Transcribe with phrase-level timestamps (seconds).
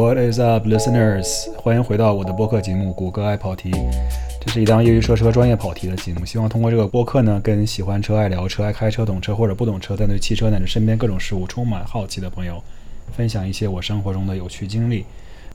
[0.00, 1.52] What is up, listeners？
[1.58, 3.70] 欢迎回到我的播客节目《谷歌爱跑题》。
[4.40, 6.24] 这是一档业余说车、专业跑题的节目。
[6.24, 12.62] 希望通过这个播客呢，跟喜欢车、爱聊车、爱开车、懂车或者不懂车，但对汽车乃至身边各种事物充满好奇的朋友，
[13.14, 15.04] 分享一些我生活中的有趣经历。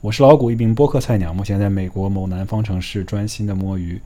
[0.00, 4.00] 我是老谷，一名播客菜鸟，目前在美国某南方城市专心的摸鱼。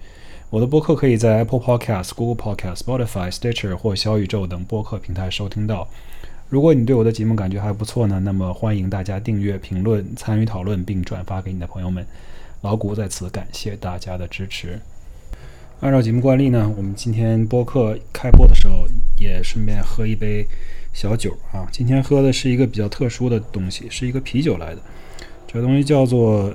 [0.49, 5.87] 我的播客可以在 Apple Podcast、Google Podcast、Spotify、Stitcher 或小宇宙等播客平台收听到。
[6.51, 12.05] 如果你对我的节目感觉还不错呢，那么欢迎大家订阅、评论、参与讨论，并转发给你的朋友们。
[12.63, 14.81] 老谷在此感谢大家的支持。
[15.79, 18.85] 按照节目惯例呢，我们今天播客开播的时候
[19.17, 20.45] 也顺便喝一杯
[20.93, 21.69] 小酒啊。
[21.71, 24.83] 今天喝的是一个比较特殊的东西，是一个啤酒来的。
[25.47, 26.53] 这个东西叫做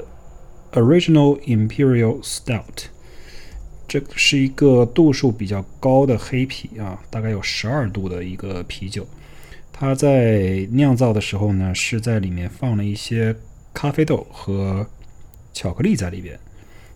[0.74, 2.88] Original Imperial Stout，
[3.88, 9.08] 这是一个度数比较高的黑啤啊，大概有十二度的一个啤酒。
[9.78, 13.36] 它在酿造的时候呢，是在里面放了一些
[13.74, 14.88] 咖啡豆和
[15.54, 16.40] 巧克力在里边，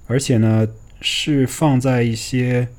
[0.08, 0.66] 而且呢
[1.02, 2.70] 是放在一些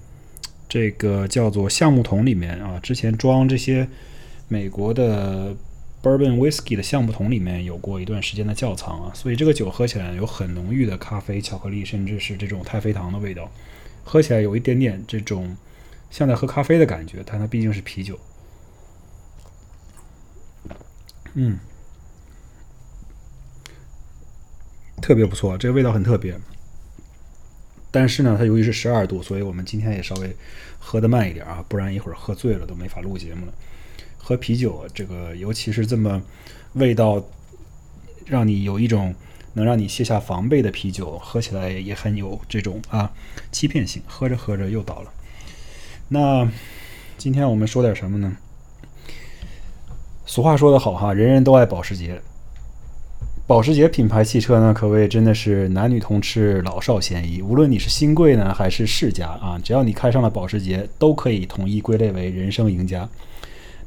[0.66, 2.80] 这个叫做橡木桶里面啊。
[2.82, 3.86] 之前装这些
[4.48, 5.54] 美国的
[6.02, 13.52] bourbon whiskey 的橡木桶里面有过一段时间的窖藏啊，所以这个酒喝起来有很浓郁的咖啡、巧克力，甚至是这种太妃糖的味道，
[14.02, 15.54] 喝起来有一点点这种
[16.10, 18.18] 像在喝咖啡的感觉，但它毕竟是啤酒。
[21.34, 21.58] 嗯，
[25.00, 26.38] 特别不错，这个味道很特别。
[27.92, 30.36] 但是呢，它由于是十二度，所以我们今天也稍微
[30.78, 33.52] 喝的慢一点啊，不然一会儿喝醉了都没法录节目了。
[34.16, 36.22] 喝啤酒，这个尤其是这么
[36.74, 37.24] 味道
[38.26, 39.14] 让你有一种
[39.54, 43.12] 能让你卸下防备的啤酒，喝起来也很有这种啊
[43.50, 44.02] 欺骗性。
[44.06, 45.12] 喝着喝着又倒了。
[46.08, 46.48] 那
[47.18, 48.36] 今天我们说点什么呢？
[50.32, 52.22] 俗话说得好哈，人人都爱保时捷。
[53.48, 57.42] 保时捷品牌汽车呢，可谓真的是男女通吃，老少咸宜。
[57.42, 63.08] 无论你是新贵呢，还是世家啊，只要你开上了保时捷，都可以统一归类为人生赢家。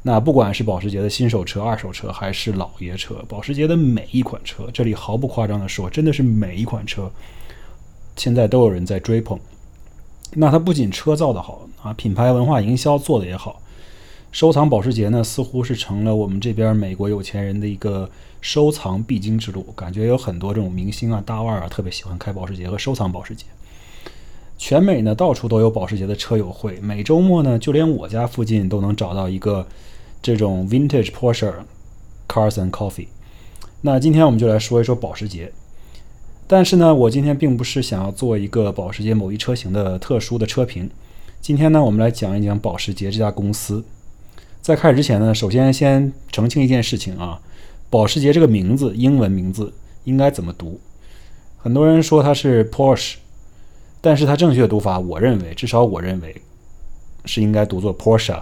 [0.01, 7.09] 那不管是保时捷的新手车、二手车，还是老爷车，保时捷的每一款车，这里毫不夸张的说，真的是每一款车，
[8.17, 9.39] 现在都有人在追捧。
[10.33, 13.61] 那它不仅车造的好啊，品牌文化营销做的也好。
[14.33, 18.09] 收藏保时捷呢，似乎是成了我们这边美国有钱人的一个
[18.41, 19.61] 收藏必经之路。
[19.75, 23.45] 感觉有很多这种明星啊、大腕啊，特别喜欢开保时捷和收藏保时捷。
[24.57, 26.79] 全美呢，到处都有保时捷的车友会。
[26.81, 29.67] 每周末呢，就连我家附近都能找到一个
[30.19, 31.53] 这种 Vintage Porsche
[32.27, 33.09] Cars and Coffee。
[33.81, 35.51] 那今天我们就来说一说保时捷。
[36.47, 40.89] 但是呢，我今天并不是想要做一个保时捷某一车型的特殊的车评。
[41.39, 43.85] 今天呢，我们来讲一讲保时捷这家公司。
[44.63, 47.37] 在开始之前呢，首先先澄清一件事情啊，
[47.89, 49.73] 保时捷这个名字，英文名字
[50.05, 50.79] 应该怎么读？
[51.57, 53.15] 很多人说它是 Porsche，
[53.99, 56.41] 但是它正确的读法，我认为，至少我认为
[57.25, 58.39] 是应该读作 Porsche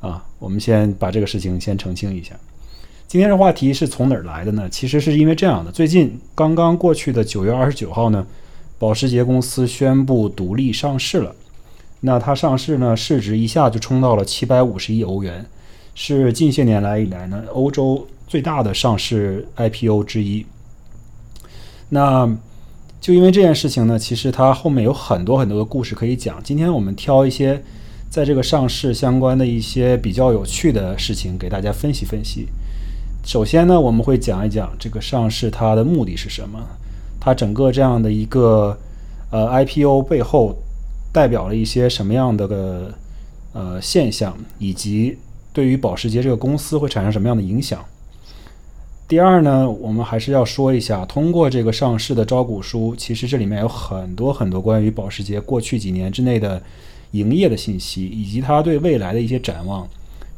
[0.00, 0.24] 啊。
[0.38, 2.34] 我们先把这个事情先澄清一下。
[3.06, 4.66] 今天的话题是从哪儿来的呢？
[4.70, 8.26] 其实是因为这样的，最近刚刚过去的九月二十九号呢，
[8.78, 11.36] 保时捷公司宣布独立上市了。
[12.00, 15.44] 那它上市呢，市值一下就冲到了七百五十亿欧元，
[15.96, 20.46] 是近些年来以来呢欧洲最大的上市 IPO 之一。
[21.88, 22.30] 那
[23.00, 26.40] 就因为这件事情呢，其实它后面有很多很多的故事可以讲。
[26.44, 27.60] 今天我们挑一些
[28.08, 32.46] 在这个上市相关的一些比较有趣的事情给大家分析分析。
[33.24, 36.60] 首先呢，我们会讲一讲这个上市它的目的是什么，
[37.18, 38.78] 它整个这样的一个
[39.32, 40.56] 呃 IPO 背后。
[41.12, 42.94] 代表了一些什么样的个
[43.52, 45.18] 呃现象，以及
[45.52, 47.84] 对于保时捷这个公司会产生什么样的影响？
[49.08, 56.62] 第二呢，我们还是要说一下，通过这个上市的招股书，其实这里面有很多很多关于保时捷过去几年之内的
[57.12, 59.88] 营业的信息，以及它对未来的一些展望。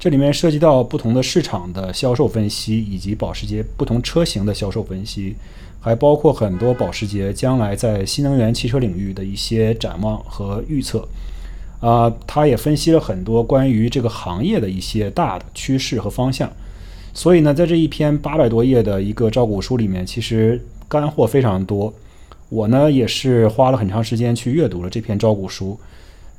[0.01, 5.37] 这里面涉及到不同的市场的销售分析，以及保时捷不同车型的销售分析。
[5.83, 11.09] 还包括很多保时捷将来在新能源汽车领域的一些展望和预测，
[11.81, 16.51] 啊，他也分析了很多关于这个行业的一些大的趋势和方向。
[17.15, 21.93] 所以呢，在这一篇八百多页的一个招股书里面，其实干货非常多。
[22.51, 25.79] 我呢也是花了很长时间去阅读了这篇招股书，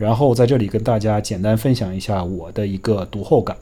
[0.01, 3.55] 然后在这里跟大家简单分享一下我的一个读后感。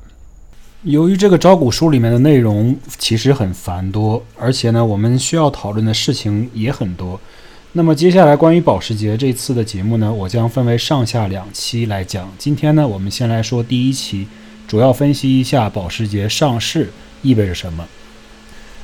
[0.83, 7.19] 由于这个招股书里面的内容其实很繁多，而且呢，我们需要讨论的事情也很多。
[7.74, 12.31] 那么接下来关于保时捷这次的节目呢，我将分为上下两期来讲。
[12.38, 14.25] 今天呢，我们先来说第一期，
[14.65, 16.89] 主要分析一下保时捷上市
[17.21, 17.85] 意味着什么。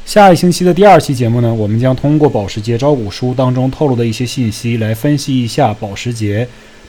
[0.06, 6.46] 下一星期的第二期节目呢，我们将通过保时捷招股书当中透露的一些信息，来分析一下保时捷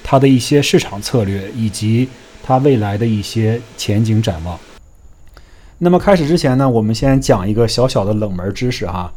[0.08, 2.08] 它的一些市场策略以及
[2.40, 4.56] 它未来的一些前景展望。
[5.78, 9.12] 那么开始之前呢，我们先讲一个小小的冷门知识哈，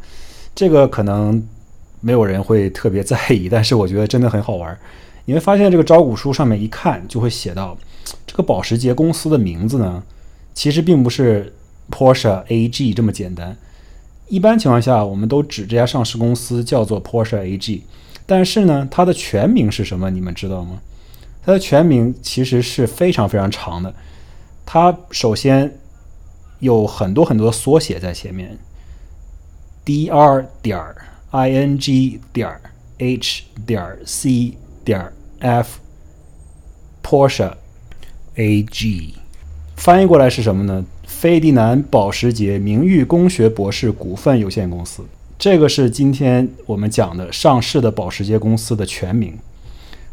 [0.52, 1.40] 这个可能
[2.00, 4.76] 没有人会特别在意，但是我觉得真的很好玩。
[5.26, 7.78] 你会发现这个招股书上面一看就会写到，
[8.26, 10.02] 这个保时捷公司的名字呢，
[10.52, 11.52] 其实并不是
[11.88, 13.56] Porsche AG 这么简单。
[14.26, 17.82] 一般情况下，我们都指这家上市公司叫做 Porsche AG，
[18.30, 20.08] 但是呢，它的全名是什么？
[20.08, 20.80] 你们知道吗？
[21.44, 23.92] 它的全名其实是非常非常长的。
[24.64, 25.76] 它首先
[26.60, 28.56] 有很多很多缩写在前面
[29.84, 30.78] ，Dr 点
[31.32, 32.48] ing 点
[32.98, 35.80] h 点 c 点 f
[37.02, 37.54] Porsche
[38.36, 39.14] AG，
[39.74, 40.84] 翻译过来是什么呢？
[41.04, 45.04] 费迪南保时捷名誉工学博士股份有限公司，
[45.40, 49.38] 这个是今天我们讲的上市的保时捷公司的全名。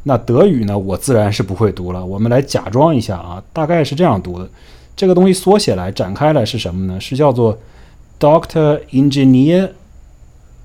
[0.03, 2.03] 那德语呢，我自然是不会读了。
[2.03, 4.47] 我们来假装一下啊，大概是这样读的。
[4.95, 6.97] 这个东西缩写来展开来是什么呢？
[6.97, 7.59] 是叫做
[8.17, 9.71] Doctor Engineer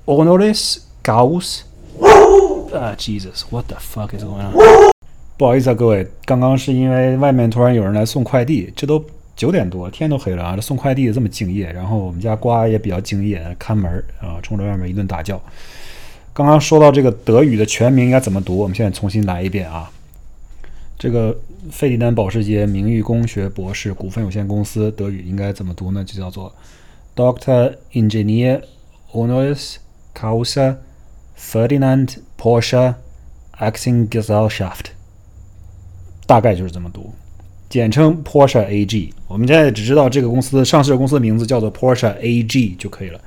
[0.05, 1.63] Honoris Causa。
[2.73, 4.93] 啊，Jesus，What the fuck is going on？
[5.35, 9.03] 不好意思啊，各位，刚刚是因为外面突然有人来送快递，这都。
[9.35, 10.55] 九点多，天都黑了啊！
[10.55, 13.91] 这送快递的这么敬业，然后我们家瓜也比较敬业，看门
[14.21, 15.41] 啊，冲着外面一顿大叫。
[16.33, 19.91] 刚刚说到这个德语的全名应该怎么读，我们现在重新来一遍啊。
[20.99, 21.35] 这个
[21.71, 26.03] 费迪南保时捷名誉工学博士股份有限公司德语应该怎么读呢？
[26.03, 26.53] 就叫做
[27.15, 28.61] Doctor Engineer
[29.11, 29.77] Honoris
[30.15, 30.77] Causa
[31.37, 32.95] Ferdinand Porsche
[33.57, 34.85] Aktiengesellschaft，
[36.25, 37.13] 大概就是这么读。
[37.73, 43.19] 简称 Porsche AG，我们现在只知道这个公司上市公司的名字叫做 Porsche AG 就可以了。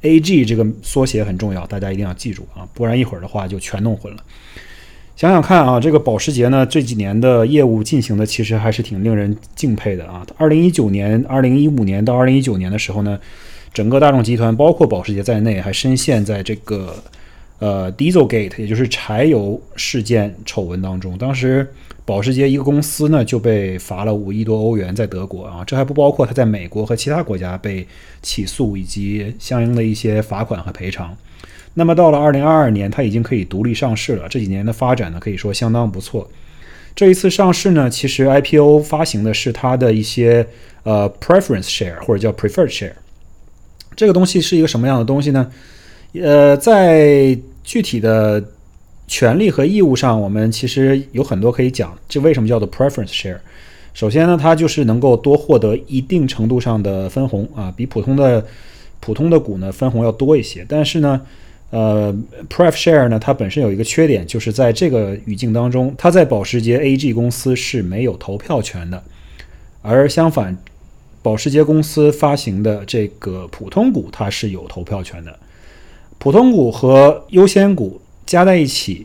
[0.00, 4.24] AG 这个缩写很重要，大家一定要记住啊，不然一会儿的话就全弄混了。
[5.16, 10.26] 想想看啊，这个保时捷呢这几年的业务进行的其实还是挺令人敬佩的啊。
[10.38, 13.20] 二零一九年、二零一五年到二零一九年的时候呢，
[13.74, 16.94] 整个大众集团包括保时捷在内，还深陷在这个
[17.60, 21.16] 呃 Dieselgate，也就是柴油事件丑闻当中。
[21.16, 21.68] 当时。
[22.06, 27.86] 保时捷一个公司呢就被罚了五亿多欧元，在德国啊，这还不包括它在美国和其他国家被
[28.20, 31.16] 起诉以及相应的一些罚款和赔偿。
[31.74, 34.26] 那么到了二零二二年，它已经可以独立上市了。
[34.28, 36.28] 这几年的发展呢，可以说相当不错。
[36.96, 40.44] 这一次上市呢，其实 IPO 发行的是它的一些
[40.82, 42.94] 呃 preference share 或者叫 preferred share。
[43.94, 45.48] 这个东西是一个什么样的东西呢？
[46.14, 48.42] 呃，在具体的。
[49.12, 51.98] 权利和义务上，我们其实有很多可以讲。
[52.08, 53.38] 这为什么叫做 preference share？
[53.92, 58.46] 首先呢，它就是能够多获得一定程度上的分红啊，比普通的
[59.00, 60.64] 普通的股呢分红要多一些。
[60.68, 61.20] 但是呢，
[61.70, 62.16] 呃
[62.48, 69.02] ，pref share 呢，它本身有一个缺点，就是在这个语境当中，它在保时捷 AG 公司是没有投票权的，
[69.82, 70.56] 而相反，
[71.20, 75.36] 保时捷公司发行的这个普通股它是有投票权的。
[76.20, 78.00] 普通股和优先股。
[78.26, 79.04] 加在一起，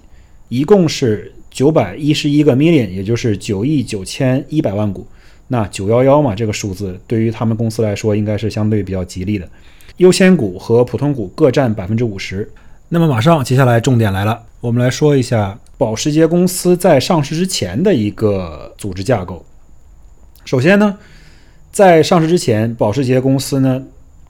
[0.50, 5.08] 一共是九百一十一个 million，也就是九亿九千一百万股。
[5.48, 9.50] 那九幺幺嘛，这个数字对于他们公司来说，应该是相对比较吉利的。
[9.98, 12.48] 优先股和普通股各占百分之五十。
[12.90, 19.44] 那么马上接下来重点来了，我们来说一下保时捷公司在上市之前的一个组织架构。
[20.44, 20.96] 首先呢，
[21.72, 23.82] 在上市之前，保时捷公司呢，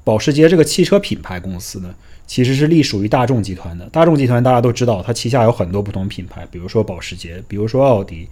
[0.06, 1.94] 保时捷这个汽车品牌公司呢。
[2.28, 3.88] 其实是隶属于大众集团的。
[3.92, 8.28] 大众集团大家都知道，它旗下有很多不同品牌，比如说保时捷，比如说奥迪，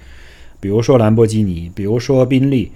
[0.59, 2.71] 比如说兰博基尼，比如说宾利，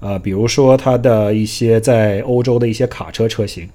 [0.00, 3.68] 呃，比如说它的一些在欧洲的一些卡车车型，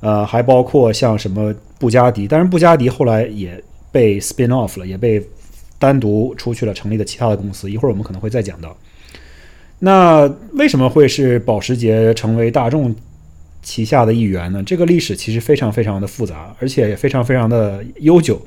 [0.00, 2.28] 呃，还包括像什么布加迪。
[2.28, 5.20] 但是布加迪后来也被 spin off 了，也被
[5.78, 7.70] 单独出去了，成立了其他的公司。
[7.70, 8.76] 一会儿我们可能会再讲到。
[9.80, 12.94] 那为什么会是保时捷成为大众？
[13.62, 14.62] 旗下的一员呢？
[14.64, 18.40] 这个历史其实非常非常的复杂，而且也非常非常的悠久。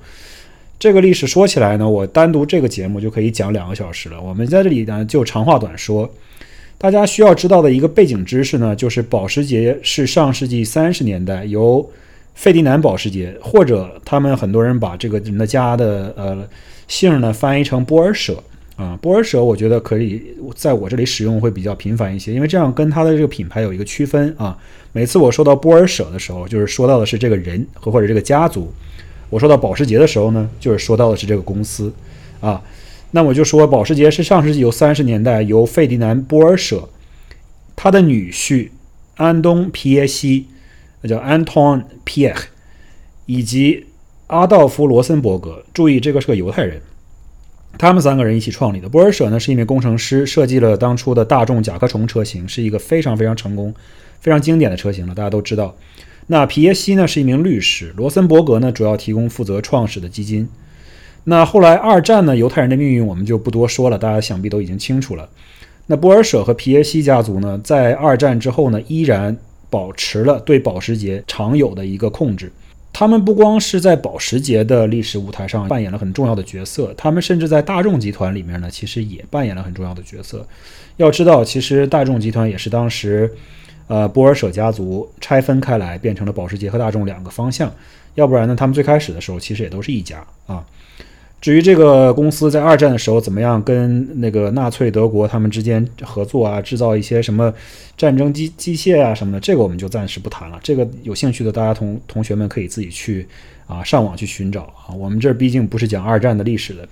[0.79, 4.22] 这个历史说起来呢，我单独这个节目就可以讲两个小时了。
[4.22, 6.10] 我们在这里呢就长话短说。
[6.77, 11.89] 大家需要知道的一个背景知识呢，就是保时捷是上世纪三十年代由
[12.36, 16.46] 费迪南保时捷，或者他们很多人把这个人的家的呃
[16.89, 18.43] 姓呢翻译成波尔舍。
[18.75, 20.22] 啊，波尔舍，我觉得可以
[20.56, 24.58] 在我这里使用会比较频繁一些，因为这样跟它的这个品牌有一个区分啊。
[24.92, 28.63] 每次我说到波尔舍的时候，就是说到的是这个人和或者这个家族；
[29.30, 31.94] 我说到保时捷的时候呢，就是说到的是这个公司
[32.42, 32.62] 啊。
[33.12, 36.89] 那我就说，保时捷是上世纪由三十年代由费迪南波尔舍
[37.75, 38.70] 他的女婿
[39.18, 40.48] 安东皮耶西
[41.01, 42.46] 那叫 Anton Piech，
[43.27, 43.86] 以及
[44.27, 45.63] 阿道夫·罗森伯格。
[45.74, 46.82] 注意，这个是个犹太人。
[47.77, 48.88] 他们三个人一起创立的。
[48.88, 53.74] 波尔舍呢是一名工程师，设计了当初的大众甲壳虫车型，是一个非常非常成功、
[54.22, 55.75] 非常经典的车型了，大家都知道。
[56.27, 60.48] 那皮耶西呢是一名律师，罗森伯格呢主要提供负责创始的基金。
[61.25, 65.27] 那后来二战呢，犹太人的命运我们就不多说了，大家想必都已经清楚了。
[65.88, 69.36] 那波尔舍和皮耶西家族呢，在二战之后呢，依然
[69.70, 72.51] 保持了对保时捷常有的一个控制。
[72.93, 80.47] 他们不光是在保时捷的历史舞台上扮演了很重要的角色，他们甚至在大众集团里面呢，其实也扮演了很重要的角色。
[80.97, 83.29] 要知道，其实大众集团也是当时，
[83.88, 87.73] 呃，波尔舍家族拆分开来变成了保时捷和大众两个方向。
[88.13, 90.63] 要不然呢，他们最开始的时候其实也都是一家啊。
[91.43, 97.53] 至于这个公司在二战的时候怎么样跟那个纳粹德国他们之间合作啊，制造一些什么
[97.97, 100.57] 战争机机械啊什么的，这个我们就暂时不谈了。
[100.63, 103.27] 这个有兴趣的大家同同学们可以自己去
[103.67, 104.95] 啊上网去寻找啊。
[104.97, 106.88] 我们这毕竟不是讲二战的历史的，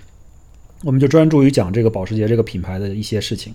[0.83, 3.53] 我们就专注于讲这个保时捷这个品牌的一些事情。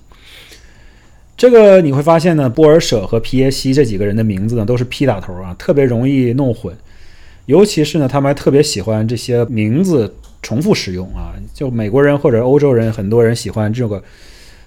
[1.37, 6.75] 这个你会发现呢，波尔舍和皮耶西这几个人的名字呢都是 P 打头啊，特别容易弄混。
[7.45, 10.15] 尤其是呢，他们还特别喜欢这些名字。
[10.47, 14.01] 重复使用啊，就美国人或者欧洲人，很多人喜欢这个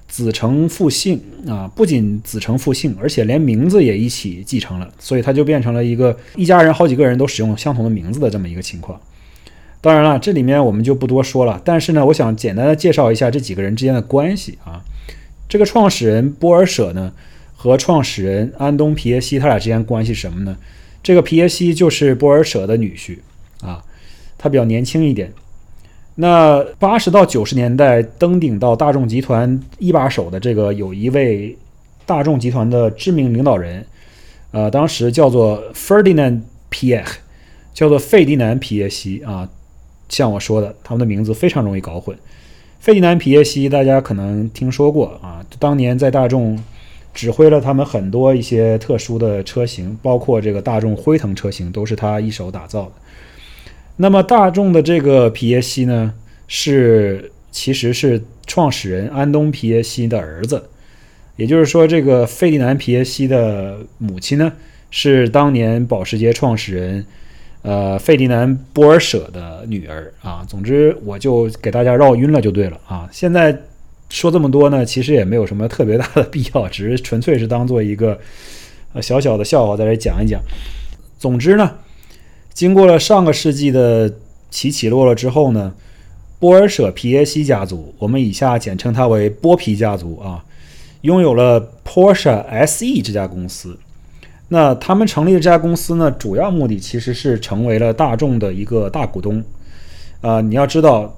[0.10, 9.00] 子承父姓啊，不仅子承父姓，而且连名字也一起继承了，所以它就变成了一个一家人好几个人都使用相同的名字的这么一个情况。
[9.80, 14.84] 当然了，这里面我们就不多说了，但是呢，我想简单的介绍一下这几个人之间的关系啊。
[15.48, 17.14] 这个创始人波尔舍呢
[17.56, 20.58] 和创始人安东皮耶西他俩之间关系什么呢？
[21.02, 23.20] 这个皮耶西就是波尔舍的女婿
[23.66, 23.82] 啊，
[24.38, 25.32] 他比较年轻一点。
[26.22, 31.58] 那八十到九十年代登顶到大众集团一把手的这个有一位
[32.06, 33.86] 大众集团的知名领导人，
[34.52, 37.06] 呃，当时叫做 Ferdinand Piech，
[37.74, 39.48] 叫做费迪南皮耶西啊。
[40.10, 42.18] 像我说的，他们的名字非常容易搞混。
[42.82, 46.62] 费迪南皮耶西大家可能听说过啊，当年在大众
[47.14, 52.92] 指挥了他们很多一些特殊的车型，包括这个大众辉腾车型都是他一手打造的。
[54.02, 56.14] 那么大众的这个皮耶西呢，
[56.48, 60.64] 是其实是创始人安东皮耶西的儿子，
[61.36, 64.54] 也就是说，这个费迪南皮耶西的母亲呢，
[64.90, 67.06] 是当年保时捷创始人，
[67.62, 70.46] 呃，费迪南波尔舍的女儿啊。
[70.48, 73.06] 总之，我就给大家绕晕了就对了啊。
[73.12, 73.54] 现在
[74.10, 78.18] 说这么多呢，其实也没有什么特别大的必要，只是纯粹是当做一个
[78.94, 80.40] 呃小小的笑话在这讲一讲。
[81.18, 81.70] 总之呢。
[82.54, 84.14] 经过了上个世纪的
[84.50, 85.74] 起起落落之后呢，
[86.40, 90.44] 波尔舍皮耶西家族，我们以下简称它为波皮家族啊，
[91.02, 93.78] 拥有了 Porsche SE 这家公司。
[94.50, 99.44] 那他们成立的这家公司呢，主要目的其实是成为了大众的一个大股东。
[100.22, 101.18] 啊，你要知道，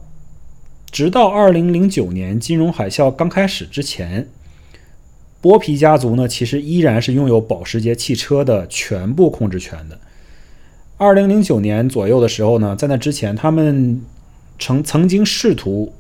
[0.92, 4.28] 直到2009年金融海啸刚开始之前，
[5.40, 9.98] 波皮家族呢，其实依然是拥有保时捷汽车的全部控制权的。
[11.02, 14.00] 二零零九年左右的时候呢，在那之前，他们
[14.60, 15.92] 曾曾经试图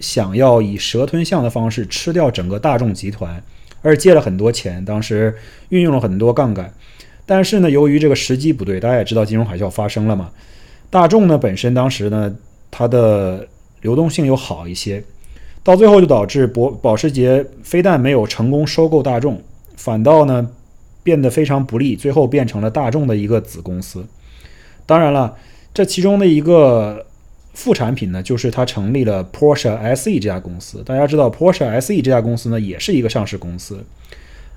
[0.00, 3.44] 想要以蛇吞象的方式吃掉整个大众集团，
[3.82, 5.34] 而借了很多钱，当时
[5.68, 6.72] 运用了很多杠杆。
[7.26, 10.30] 但是呢，由于这个时机不对，大家也知道金融海啸发生了嘛。
[10.88, 12.34] 大众呢本身当时呢，
[12.70, 13.46] 它的
[13.82, 15.04] 流动性又好一些，
[15.62, 19.42] 到最后就导致博保时捷非但没有成功收购大众，
[19.76, 20.48] 反倒呢
[21.02, 24.06] 变得非常不利，最后变成了大众的一个子公司。
[24.86, 25.36] 当然了，
[25.72, 27.06] 这其中的一个
[27.54, 30.82] 副产品呢，就是他成立了 Porsche SE 这家公司。
[30.84, 33.84] 大家知道，Porsche SE 这家公司呢，也是一个上市公司，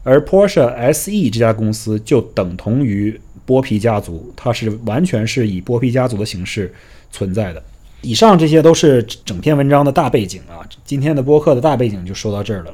[0.03, 6.74] 而 Porsche SE 这家公司就等同于波皮家族，它是完全是以波皮家族的形式
[7.12, 7.62] 存在的。
[8.01, 12.72] 以上这些都是整篇文章的大背景啊，今天的播客的大背景就说到这儿了。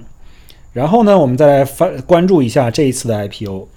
[0.74, 3.68] 然后呢，我们再来翻关注一下这一次的 IPO。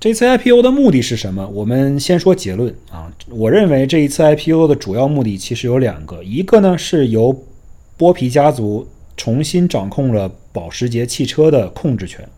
[0.00, 1.48] 这次 IPO 的目的是什么？
[1.48, 3.10] 我们先说结论啊。
[3.30, 7.44] 我认为这一次 IPO 的主要目的其实有两个，一个呢是由
[7.96, 8.86] 波皮家族
[9.16, 12.28] 重新掌控了保时捷汽车的控制权，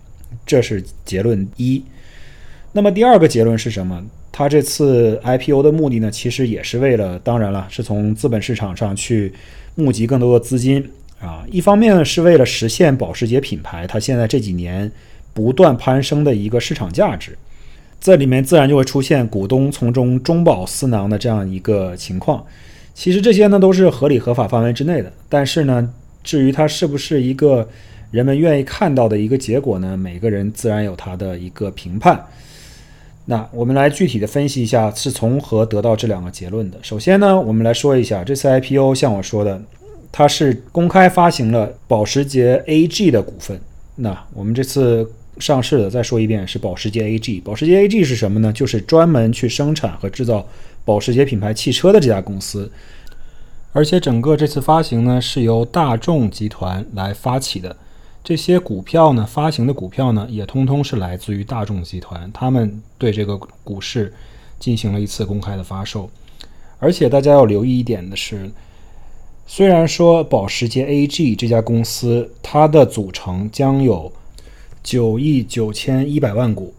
[0.47, 1.83] 这是结论一。
[2.71, 4.01] 那么第二个结论是什么？
[4.31, 9.33] 他这次 IPO 的目的呢，其实也是为了，当然了，是从资本市场上去
[9.75, 11.45] 募集更多的资金啊。
[11.51, 14.93] 一方面呢，是为了实现保时捷品牌它现在这几年
[15.33, 17.37] 不断攀升的一个市场价值。
[18.01, 22.45] 这里面自然就会出现股东从中中饱私囊的这样一个情况。
[22.95, 27.69] 其实这些呢都是合理合法范围之内的，但是呢，至于它是不是一个
[28.11, 29.97] 人们愿意看到的一个结果呢？
[29.97, 32.25] 每个人自然有他的一个评判。
[33.27, 36.79] 那我们来具体的分析一下是从何得到这两个结论的。
[36.81, 39.61] 首先呢，我们来说一下这次 IPO，像我说的，
[40.13, 43.61] 它是公开发行了保时捷 AG 的股份。
[43.97, 47.43] 那我们这次上市的，再说一遍是保时捷 AG。
[47.43, 48.53] 保时捷 AG 是什么呢？
[48.53, 50.47] 就是专门去生产和制造
[50.85, 52.71] 保时捷品牌汽车的这家公司。
[53.73, 57.77] 而且整个这次发行呢，是由大众集团来发起的。
[58.25, 64.13] 这些股票呢，发行的股票呢，也通通是来自于大众集团，他们对这个股市
[64.59, 66.11] 进行了一次公开的发售。
[66.79, 68.51] 而且大家要留意一点的是，
[69.47, 74.11] 虽然说保时捷 AG 这家公司它的组成将有
[74.87, 76.73] 九亿九千一百万股，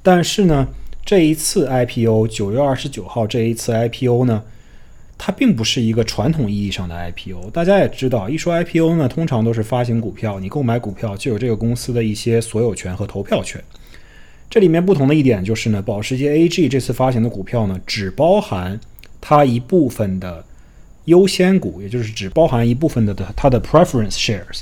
[0.00, 0.68] 但是呢，
[1.04, 4.44] 这一次 IPO 九月二十九号这一次 IPO 呢。
[5.20, 13.60] 它并不是一个传统意义上的 IPO，大家也知道，一说 IPO 呢，通常都是发行股票，你购买股票就有这个公司的一些所有权和投票权。
[14.48, 18.78] 这里面不同的一点就是呢，保时捷 AG 这次发行的股票呢，只包含
[19.20, 20.44] 它一部分的
[21.06, 24.60] 优先股，也就是只包含一部分的它的 preference shares。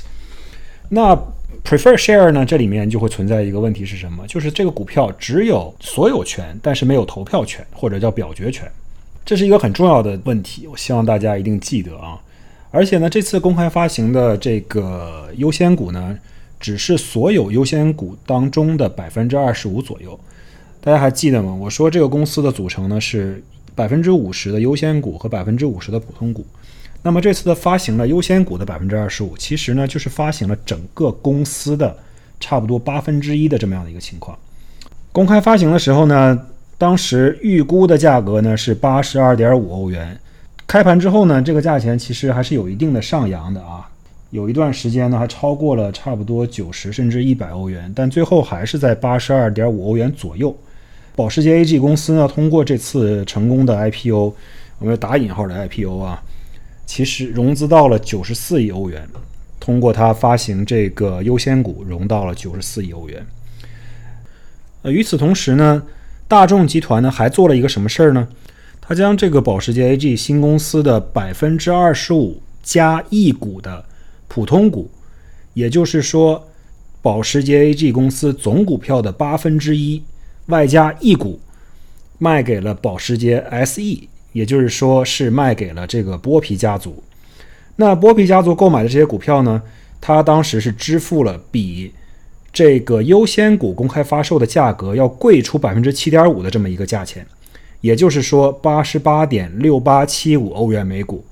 [0.89, 1.15] 那
[1.63, 4.25] prefer share 呢，这里面就会存在一个问题是什么？
[4.27, 8.69] 就是这个股票只有所有权，但是没有投票权或者叫表决权。
[9.25, 12.17] 这是一个很重要的问题，我希望大家一定记得啊！
[12.71, 16.17] 而且呢，这次公开发行的这个优先股呢，
[16.59, 20.17] 只是所有优先股当中的百分之二十五左右。
[20.79, 21.53] 大家还记得吗？
[21.53, 23.43] 我说这个公司的组成呢是
[23.75, 26.45] 百分之五十的优先股和百分之五十的普通股。
[27.07, 31.95] 那么这次的发行了优先股的百分之二十五，其实呢就是发行了整个公司的
[32.37, 34.37] 差不多八分之一的这么样的一个情况。
[35.13, 36.37] 公开发行的时候呢。
[36.79, 40.15] 当时预估的价格呢是八十二点五欧元，
[40.67, 43.89] 开盘之后呢，这个价钱其实还是有一定的上扬的啊，
[44.29, 50.55] 有一段时间呢还超过了差不多九十甚至一百欧元，但最后还是在八十二点五欧元左右。
[51.15, 54.35] 保时捷 AG 公司呢，通过这次成功的 IPO，
[54.77, 56.21] 我们打引号的 IPO 啊，
[56.87, 59.07] 其实融资到了九十四亿欧元，
[59.59, 63.23] 通过它发行这个优先股融到了九十四亿欧元。
[64.81, 65.83] 呃，与此同时呢。
[66.29, 68.27] 大众集团呢还做了一个什么事儿呢？
[68.81, 73.85] 他将这个保时捷 AG 新公司的百分之二十五加一股的
[74.27, 74.91] 普通股，
[75.53, 76.49] 也就是说，
[77.01, 80.03] 保时捷 AG 公司总股票的八分之一
[80.47, 81.39] 外加一股，
[82.17, 87.03] 卖给了保时捷 SE，也就是说是卖给了这个波皮家族。
[87.77, 89.59] 那波皮家族购买的这些股票呢，
[89.99, 91.91] 他当时是支付了比。
[92.53, 97.25] 这个优先股公开发售的价格要贵出百分之七点五的这么一个价钱，
[97.81, 101.25] 也就是说八十八点六八七五欧元每股。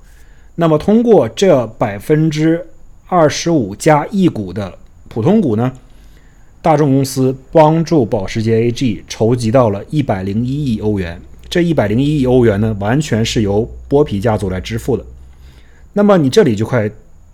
[0.56, 2.66] 那么通过这百分之
[3.06, 4.76] 二十五加一股的
[5.08, 5.72] 普通股呢，
[6.60, 11.20] 大众公司帮助保时捷 AG 筹集到了一百零一亿欧元。
[11.48, 15.04] 这一百零一亿欧元呢，完全是由波皮家族来支付的。
[15.92, 16.90] 那么你这里就快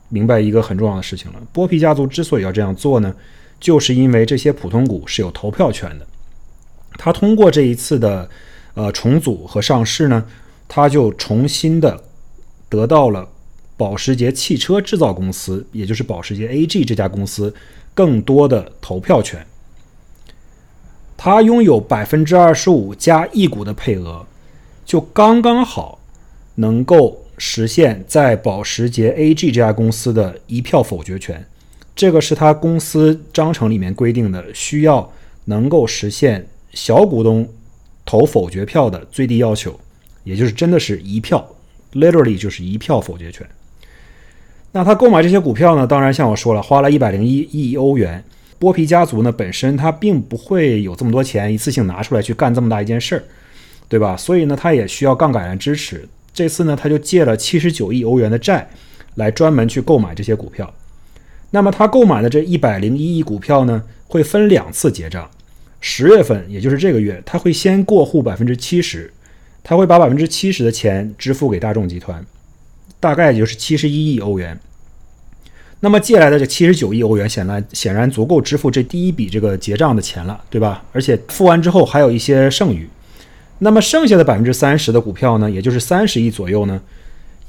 [0.08, 3.14] 明白一个很重要的事情了：波皮家族之所以要这样做呢？
[3.58, 6.06] 就是因为这些普通股是有投票权的，
[6.98, 8.28] 他通过这一次的
[8.74, 10.24] 呃重组和上市呢，
[10.66, 12.02] 他就重新的
[12.68, 13.28] 得到了
[13.76, 17.54] 保时捷汽车制造公司，也就是保时捷 AG 这家公司
[17.94, 19.46] 更多的投票权。
[21.24, 24.26] 他拥有百分之二十五加一股的配额，
[24.84, 26.00] 就刚刚好
[26.56, 31.46] 能够实现在保时捷 AG 这家公司的一票否决权。
[31.94, 35.08] 这个是他公司章程里面规定的，需要
[35.44, 37.48] 能够实现小股东
[38.04, 39.78] 投否决票的最低要求，
[40.24, 41.48] 也就是真的是一票
[41.92, 43.46] ，literally 就是一票否决权。
[44.72, 45.86] 那他购买这些股票呢？
[45.86, 48.24] 当然像我说了，花了一百零一亿欧元。
[48.62, 53.24] 波皮家族呢本身他并不会有这么多钱一次性拿出来去干这么大一件事儿，
[53.88, 54.16] 对吧？
[54.16, 56.08] 所以呢，他也需要杠杆来支持。
[56.32, 58.70] 这次呢，他就借了七十九亿欧元的债
[59.16, 60.72] 来专门去购买这些股票。
[61.50, 65.28] 那么他购买的这一百零一亿股票呢，会分两次结账。
[65.80, 69.12] 十月份，也就是这个月，他会先过户百分之七十，
[69.64, 72.24] 他会把百分之七十的钱支付给大众集团，
[73.00, 74.56] 大概就是七十一亿欧元。
[75.84, 80.80] 那么借来的这七十九亿欧元，显然显然足够支付这第一笔这个结账的钱了，对吧？
[80.92, 82.88] 而且付完之后还有一些剩余。
[83.58, 86.80] 那么剩下的百分之三十的股票呢，也就是三十亿左右呢？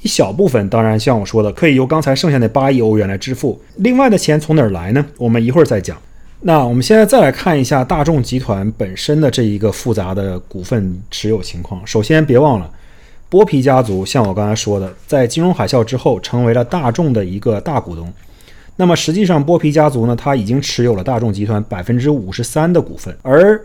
[0.02, 3.62] 一小部分，当然像我说的，可以由刚才剩下那八亿欧元来支付。
[3.76, 5.06] 另外的钱从哪儿来呢？
[5.17, 5.96] 我们一会儿再讲。
[6.41, 11.86] 那我们现在再来看一下大众集团本身的这一个复杂的股份持有情况。
[11.86, 12.69] 首先，别忘了，
[13.34, 18.13] 波皮家族像我刚才说的，在金融海啸之后成为了大众的一个大股东。
[18.76, 23.60] 那么实际上，波皮家族呢，他已经持有了大众集团百分之五十三的股份，而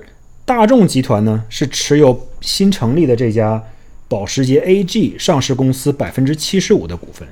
[0.46, 3.62] 大众集团呢是持有新成立的这家
[4.08, 7.28] 保时捷 AG 上市公司百分之七十五的股份，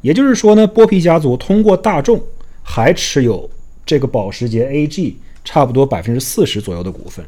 [0.00, 2.22] 也就是说呢，波皮家族通过大众
[2.62, 3.50] 还持有
[3.84, 7.24] 这个保时捷 AG 差不多百分之四十左右的股份，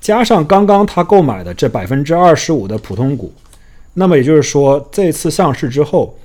[0.00, 3.32] 加上刚刚他购买的这百分之二十五的普通股，
[3.94, 6.16] 那么也就是说，这次上市之后，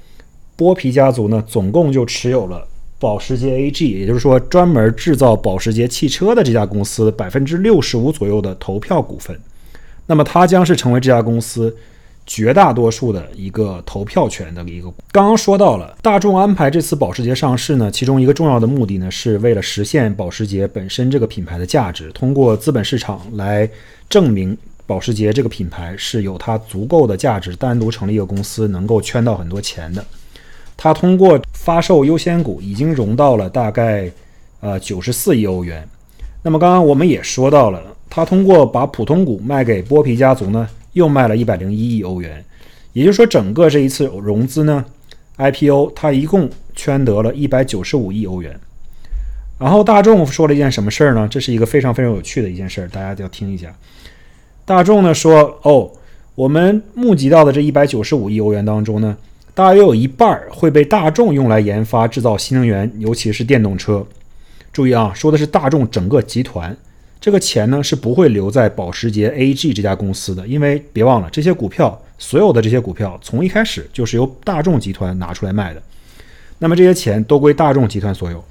[0.56, 2.66] 波皮家族呢总共就持有了。
[2.98, 9.38] 保时捷 AG，也就是说专门制造保时捷汽车的这家公司百分之六十五左右的投票股份，
[10.06, 11.76] 那么它将是成为这家公司
[12.26, 14.92] 绝大多数的一个投票权的一个。
[15.12, 23.70] 刚刚说到了大众安排这次保时捷上市呢，其中一个重要的目的呢，是为了实现保时捷本身这个品牌的价值，通过资本市场来
[24.10, 24.58] 证明
[24.88, 30.04] 保时捷这个品牌是有它足够的价值，单独成立一个公司能够圈到很多钱的。
[30.78, 34.12] 它通过发售优先股，已经融到了大概
[34.60, 35.88] 呃九十四亿欧元。
[36.44, 42.44] 那么刚刚我们也说到了，它通过把普通股卖给剥皮家族呢，又卖了一百零一亿欧元。
[42.92, 44.84] 也就是说，整个这一次融资呢
[45.38, 48.60] ，IPO 它一共圈得了一百九十五亿欧元。
[49.60, 51.28] 然后大众说了一件什么事儿呢？
[51.30, 53.74] 这是一个非常非常有趣的一件事儿，大家要听一下。
[54.66, 55.92] 大众呢说，哦，
[56.36, 59.16] 我们募集到的这一百九十五亿欧元当中呢。
[59.54, 64.06] 大约有一半会被大众用来研发制造新能源，尤其是电动车。
[64.74, 66.76] 注意啊，说的是大众整个集团，
[67.20, 75.82] 这个钱呢是不会留在保时捷 AG 这家公司的，因为别忘了，这些股票，所有的这些股票从一开始就是由大众集团拿出来卖的。
[76.60, 78.44] 那么这些钱都归大众集团所有。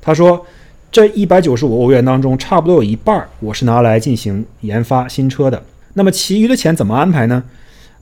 [0.00, 0.46] 他说，
[0.92, 5.62] 这一百九十五欧元当中，差不多有一半我是拿来进行研发新车的。
[5.94, 7.42] 那么其余的钱怎么安排呢？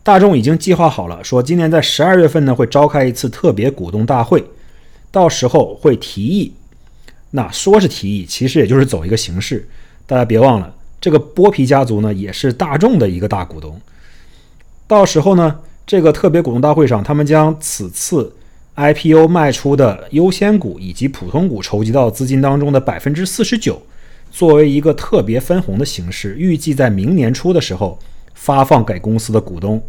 [0.02, 4.44] 大众已经计划好了，说今年在十二月份呢会召开一次特别股东大会，
[5.11, 6.52] 到时候会提议。
[7.31, 9.68] 那说是提议，其实也就是走一个形式。
[10.09, 13.79] 大家别忘了，这个剥皮家族呢也是大众的一个大股东。
[14.87, 15.55] 到时候呢，
[15.87, 18.33] 这个特别股东大会上，他们将此次
[18.75, 23.83] IPO 卖出的优先股以及普通股筹集到资金当中的百分之四十九，
[24.31, 27.99] 作为一个特别分红的形式，预计在明年初的时候
[28.33, 29.83] 发放给公司的股东。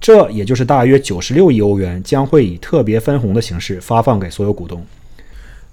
[0.00, 4.84] 这也就是大约九十六亿欧元将会以特别分红的形式发放给所有股东。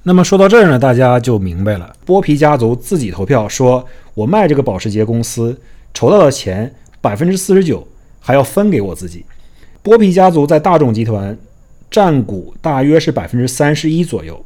[0.03, 5.59] 那么说到这儿呢，大家就明白了，剥皮家族自己投票说，我卖这个保时捷公司
[5.93, 7.85] 筹到的钱百分之四十九
[8.19, 9.25] 还要分给我自己。
[9.83, 11.37] 剥皮家族在大众集团
[11.91, 14.43] 占股大约是百分之三十一左右，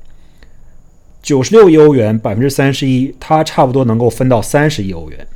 [1.21, 5.27] 九十六亿欧元百分之三十一，他差不多能够分到三十亿欧元。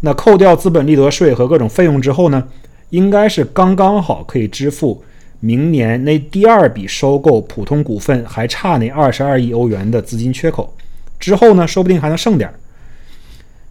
[0.00, 2.46] 那扣掉资本利得税和各种费用之后呢？
[2.90, 5.02] 应该是刚刚好可以支付
[5.40, 10.74] 明年那第二笔收购普通股份还差那二十二亿欧元的资金缺口，
[11.18, 12.54] 之后呢，说不定还能剩点儿。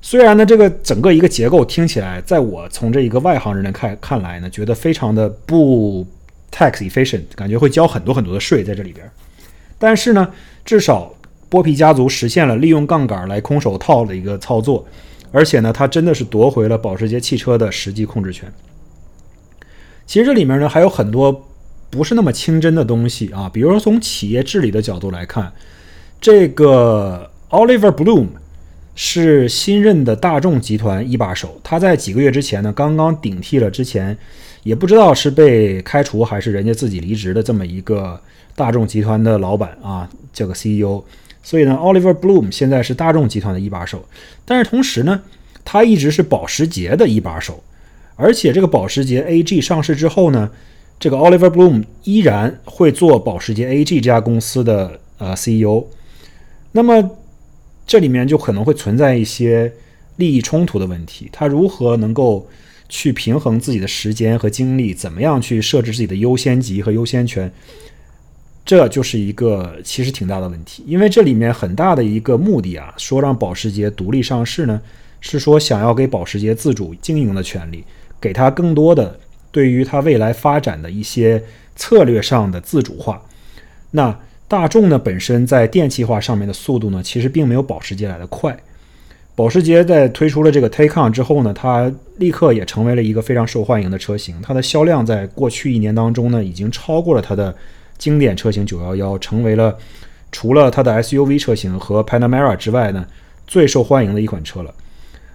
[0.02, 6.06] 虽然呢，这个整个一个结构听起来，在我从这一个外行人的看看来呢，觉得非常的不
[6.52, 9.10] tax efficient，感觉会交很多很多的税在这里边。
[9.80, 10.32] 但是呢，
[10.64, 11.12] 至少
[11.50, 14.86] 剥皮家族实现了利用杠杆来空手套的一个操作，
[15.32, 18.48] 而且呢，他真的是夺回了保时捷汽车的实际控制权。
[20.06, 21.48] 其实这里面呢还有很多
[21.96, 25.52] 不是那么清真的东西啊，比如说从企业治理的角度来看，
[26.20, 28.28] 这个 Oliver Bloom
[28.94, 34.18] 是新任的大众集团一把手，他在几个月之前呢刚刚顶替了之前
[34.64, 38.20] 也不知道是被开除还是人家自己离职的这么一个
[38.56, 41.02] 大众集团的老板啊，这个 CEO，
[41.42, 44.06] 所以呢 Oliver Bloom 现在是大众集团的一把手，
[44.44, 45.22] 但是同时呢
[45.64, 47.64] 他一直是保时捷的一把手。
[48.18, 50.50] 而且这个保时捷 AG 上市之后呢，
[51.00, 55.86] 这个 Oliver Bloom 依然会做保时捷 AG 这家公司的呃 CEO。
[56.72, 57.18] 那么
[57.86, 59.72] 这里面就可能会存在一些
[60.16, 61.30] 利益冲突的问题。
[61.32, 62.48] 他如何能够
[62.90, 64.94] 去平衡自己的时间和精力？
[64.94, 67.52] 怎么样去设置自己的优先级和优先权？
[68.66, 70.84] 这就是一个其实挺大的问题。
[70.88, 74.82] 因为这里面很大的一个目的啊，说让保时捷独立上市呢，
[75.22, 77.84] 是说想要给保时捷自主经营的权利。
[78.20, 79.20] 给他更多的
[79.56, 81.42] 对于它未来发展的一些
[81.78, 83.22] 策略上的自主化。
[83.92, 84.14] 那
[84.50, 88.58] 大众呢本身在电气化上面的速度呢，其实并没有保时捷来的快。
[89.34, 94.36] 保时捷在推出了这个 Taycan 之后呢，它立刻也成为了一个非常受欢迎的车型。
[94.42, 97.56] 它的销量在过去一年当中呢，已经超过了它的
[97.98, 99.78] 经典车型911，成为了
[100.34, 103.06] 除了它的 SUV 车型和 Panamera 之外呢，
[103.48, 104.74] 最受欢迎的一款车了。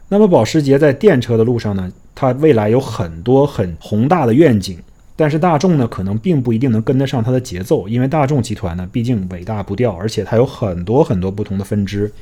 [0.08, 4.78] 那么保时捷在电车的路上呢，它未来有很多很宏大的愿景，
[5.16, 12.12] 但是大众呢可能并不一定能跟得上它的节奏，因为大众集团呢毕竟伟大不掉，而且它有很多很多不同的分支。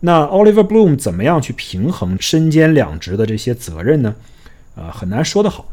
[0.00, 4.16] 那 Oliver Bloom 怎么样去平衡身兼两职的这些责任呢？
[4.74, 5.66] 啊，很难说得好。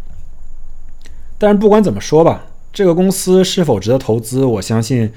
[1.40, 5.12] 但是不管怎么说吧，这个公司是否值得投资，我相信。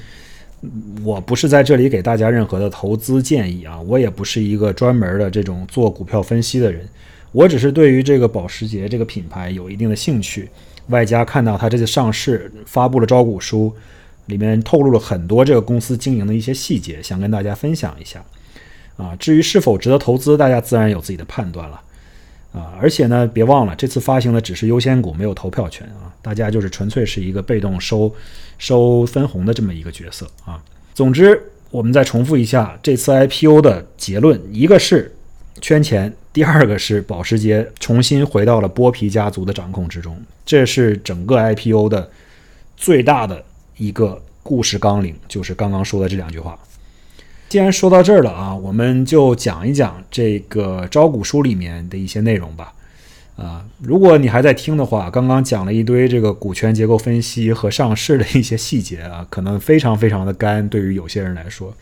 [1.05, 6.89] 我不是在这里给大家任何的投资建议啊，我也不是一个专门的这种做股票分析的人，
[7.37, 10.49] 我只是对于这个保时捷这个品牌有一定的兴趣，
[10.89, 13.71] 外加看到它这次上市发布了招股书，
[14.25, 18.25] 里面透露了很多这个公司经营的一些细节，想跟大家分享一下。
[18.97, 21.79] 啊，至于是否值得投资，大家自然有自己的判断了。
[22.55, 28.11] 啊，而且呢，别忘了这次发行的只是优先股，没有投票权啊，大家就是纯粹是一个被动收。
[28.57, 30.59] 收分红的这么一个角色啊。
[30.95, 31.39] 总之，
[31.71, 35.15] 我们再重复一下这次 IPO 的结论：一个是
[35.61, 40.21] 圈钱，第二个是保时捷重新回到了剥皮家族的掌控之中。
[40.45, 42.11] 这是整个 IPO 的
[42.77, 43.45] 最大的
[43.77, 46.59] 一个故事纲领，就是刚刚说的这两句话。
[47.49, 52.73] 既然说到这儿了啊，我们就讲一讲这个招股书里面的一些内容吧。
[53.37, 61.75] 啊，如果你还在听的话，刚刚讲了一堆这个股权结构分析和上市的一些细节啊，可能非常非常的干，对于有些人来说，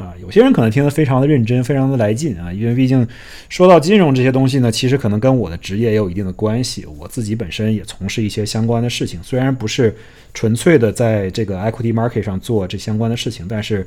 [0.00, 3.06] 啊，有些人可能听得非常的认真，非常的来劲啊，因为毕竟
[3.48, 9.94] 说到金融这些东西呢，其实可能跟我的职业也有一定的关系，我自己本身也从事一些相关的事情，虽然不是
[10.32, 13.86] 纯粹的在这个 equity market 上做这相关的事情，但是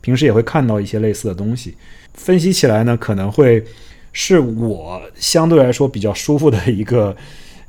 [0.00, 1.76] 平时也会看到一些类似的东西，
[2.14, 3.62] 分析起来呢，可能会。
[4.12, 7.16] 是我相对来说比较舒服的一个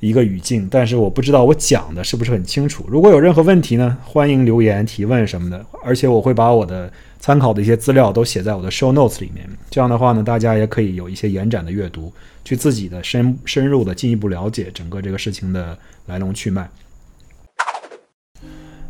[0.02, 2.84] 一个语境，但是我不知道我讲的是不是很清楚。
[2.88, 5.64] 如果有任何问题呢，欢迎留言提问什么的。
[5.84, 9.48] 而且我会把我的参考的一些资料都写在我的 show notes 里面。
[9.70, 12.12] 这样的话呢，大家也可以有一些延展的阅读，
[12.44, 16.68] 去自己的深深入的进一步了解整个这个事情的来龙去脉。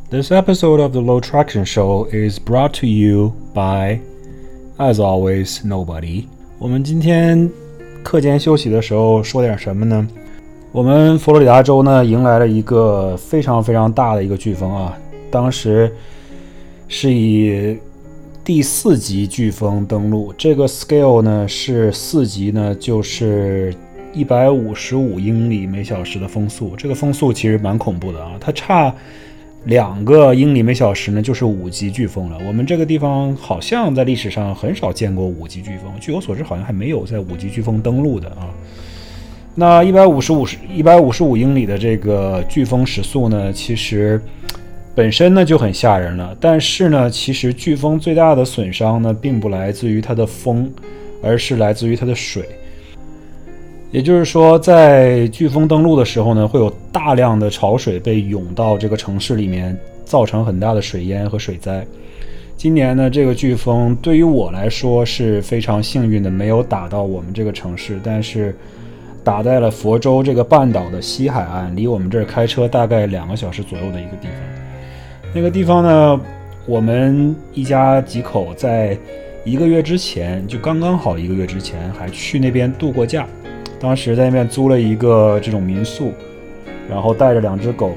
[0.10, 4.00] This episode of the Low Traction Show is brought to you by,
[4.78, 6.26] as always, nobody.
[6.58, 7.50] 我们今天
[8.02, 10.08] 课间休息的时候说点什么呢？
[10.73, 14.97] 我们佛罗里达州呢迎来了一个非常非常大的一个飓风啊，
[15.29, 15.93] 当时
[16.88, 17.77] 是以
[18.41, 23.75] 第四级飓风登陆，这个 scale 呢是四级呢就是
[24.13, 28.93] 一百五十五英里每小时的风速，这个风速其实蛮恐怖的啊，它差。
[29.65, 32.38] 两个英里每小时呢，就是五级飓风了。
[32.47, 38.49] 我们这个地方好像在历史上很少见过五级飓风，据我所知，好像还没有在五级飓风登陆的啊。
[39.62, 44.19] 那一百五十五十一百五十五英里的这个飓风时速呢，其实
[44.95, 46.36] 本身呢就很吓人了。
[46.41, 50.67] 但是呢，其实飓风最大的损伤呢，并不来自于它的风，
[51.21, 52.43] 而是来自于它的水。
[53.91, 61.86] 也就是说，在飓风登陆的时候呢，会有大量的潮水被涌到这个城市里面，造成很大的水淹和水灾。
[62.58, 68.56] 今年呢，这个飓风对于我来说是非常幸运的，没有打到我们这个城市，但是
[69.23, 74.36] 打在了佛州这个半岛的西海岸，离我们这儿开车大概两个小时左右的一个地方。
[75.34, 76.21] 那个地方呢，
[76.65, 78.97] 我们一家几口在
[79.43, 83.27] 一个月之前，就刚刚好一个月之前，还去那边度过假。
[83.79, 86.12] 当时在那边租了一个这种民宿，
[86.89, 87.91] 然后带着两只狗，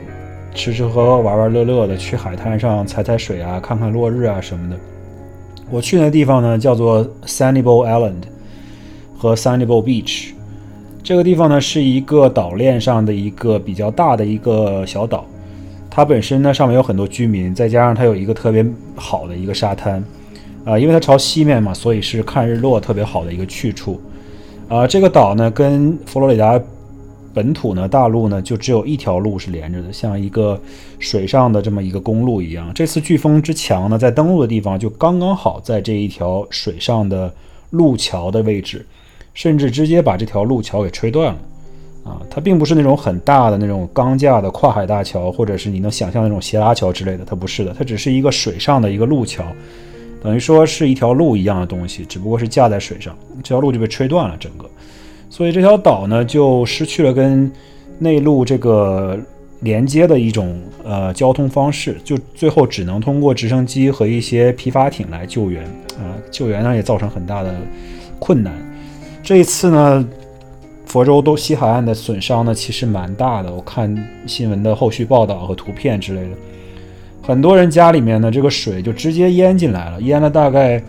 [0.54, 4.76] 吃吃喝喝、玩玩乐乐的去海滩上踩踩水啊，看看落日啊什么的。
[5.70, 8.24] 我去那地方呢，叫做 Sunnybowl Island
[9.16, 10.33] 和 Sunnybowl Beach。
[11.04, 15.22] 这个地方呢是一个岛链上的一个比较大的一个小岛，
[15.90, 18.64] 它本身呢上面有很多居民，再加上它有一个特别
[18.96, 20.02] 好的一个沙滩，
[20.64, 24.00] 啊，因为它朝西面嘛，所以是看日落特别好的一个去处。
[24.66, 26.58] 啊，这个岛呢，跟佛罗里达
[27.34, 30.58] 本土呢，大陆呢，就只有一条路是连着的，像一个
[30.98, 32.72] 水上的这么一个公路一样。
[32.74, 37.30] 这次飓风之强呢，在登陆的地方就刚刚好在这一条水上的
[37.68, 38.86] 路桥的位置，
[39.34, 41.38] 甚至直接把这条路桥给吹断了。
[42.04, 49.42] 啊，它并不是那种很大的那种钢架的跨海大桥，或者是你能想象那种斜拉桥之类的，它不是的，它只是一个水上的一个路桥。
[50.22, 54.68] 等于说是一条路一样的东西，只不过是架在水上，这条路就被吹断了，整个，
[55.30, 57.50] 所以这条岛呢就失去了跟
[57.98, 59.18] 内陆这个
[59.60, 65.64] 连接的一种呃交通方式，就最后只能通过直升机和一些皮筏艇来救援
[65.98, 67.54] 啊，救援呢也造成很大的
[68.18, 68.52] 困难。
[69.24, 70.06] 这一次呢，
[70.84, 76.36] 佛州东西海岸的损伤呢其实蛮大的，我看新闻的后续报道和图片之类的。
[77.22, 80.82] 很多人家里面呢，这个水就直接淹进来了，淹了大概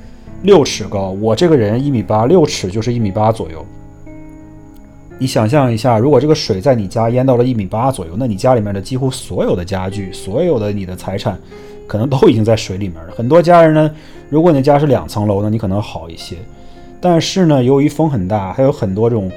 [0.43, 1.11] 六尺高。
[1.11, 3.65] 我这个人一米八，六尺就是一米八左右。
[5.17, 11.39] 你想象一下，如果这个水在你家淹到了一米八左右，那你家里面的几乎所有的家具、所有的你的财产，
[11.87, 13.13] 可能都已经在水里面了。
[13.15, 13.89] 很多家人呢，
[14.29, 16.35] 如果你家是两层楼呢，你可能好一些。
[17.07, 19.31] 但是呢，由于风很大，还有很多这种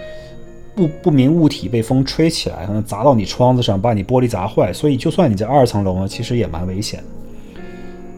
[0.75, 7.05] 不不明物体被风吹起来，可能砸到你窗子上，把你玻璃砸坏，所以就算你在二层楼呢，其实也蛮危险。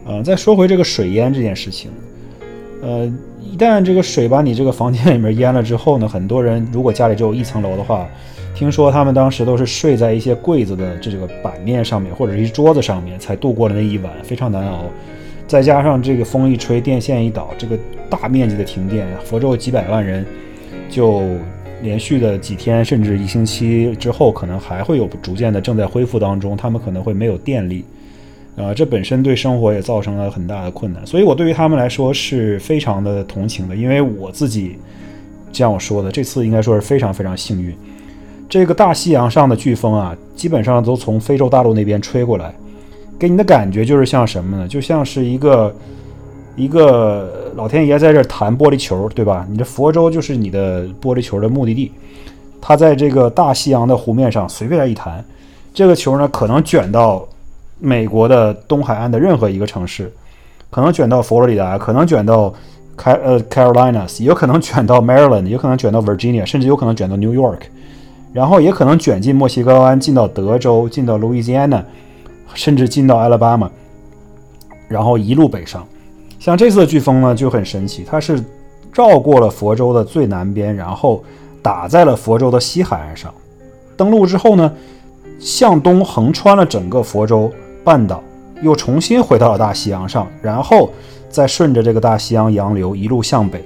[0.05, 1.91] 呃，再说回这个水淹这件事情，
[2.81, 3.05] 呃，
[3.41, 8.07] 一旦这个水把你这个房间里面淹了之后呢，很多人如果家里只有一层楼的话，
[8.55, 14.85] 听说他们当时都是睡在一些柜子的这个板面上面，或者是一桌子上面，才度过了那一晚，非常难熬。
[15.45, 17.77] 再加上这个风一吹，电线一倒，这个
[18.11, 20.25] 大面积的停电，佛州几百万人
[20.89, 21.23] 就
[21.81, 27.85] 连续的几天甚至一星期之后，可能还会有逐渐的正在恢复当中，他们可能会没有电力，
[28.55, 34.75] 啊，这本身对生活也造成了很大的困难，所以我对于他们来说是非常的同情的，因为我自己
[35.53, 37.73] 像我说的，这次应该说是非常非常幸运，
[38.49, 42.53] 这个大西洋上的飓风啊，基本上都从非洲大陆那边吹过来。
[43.17, 44.67] 给你的感觉就是像什么呢？
[44.67, 45.75] 就像是一个
[46.55, 49.45] 一个老天爷在这弹玻璃球，对吧？
[49.49, 51.91] 你的佛州就是你的玻璃球的目的地，
[52.59, 55.23] 它在这个大西洋的湖面上随便一弹，
[55.73, 57.27] 这个球呢可能卷到
[57.79, 60.11] 美国的东海岸的任何一个城市，
[60.69, 62.53] 可能卷到佛罗里达，可能卷到
[62.95, 67.59] 开呃 Carolinas，有可能卷到 Maryland，有可能卷到 Virginia，甚至有可能卷到 New York，
[68.33, 71.83] 然后也可能卷进墨西哥湾，进到德州，进到 Louisiana。
[72.53, 73.71] 甚至进到阿拉巴马，
[74.89, 75.87] 然后一路北上。
[76.41, 78.43] 像这次的飓风呢，就很神奇，它是
[78.91, 81.23] 绕过了佛州的最南边，然后
[81.61, 83.31] 打在了佛州的西海岸上。
[83.95, 84.73] 登陆之后呢，
[85.37, 87.51] 向东横穿了整个佛州
[87.83, 88.23] 半岛，
[88.63, 90.91] 又重新回到了大西洋上，然后
[91.29, 93.63] 再顺着这个大西洋洋流一路向北，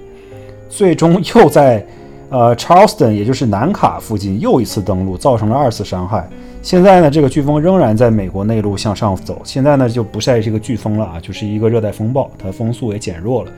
[0.68, 1.88] 最终又在。
[2.28, 6.28] 呃，Charleston，也就是南卡附近又一次登陆，造成了二次伤害。
[6.65, 9.39] 现在呢，这个飓风仍然在美国内陆向上走。
[9.45, 13.51] 现在呢，就不再是一个飓风了啊，就是一个热带风暴，它风速也减弱了，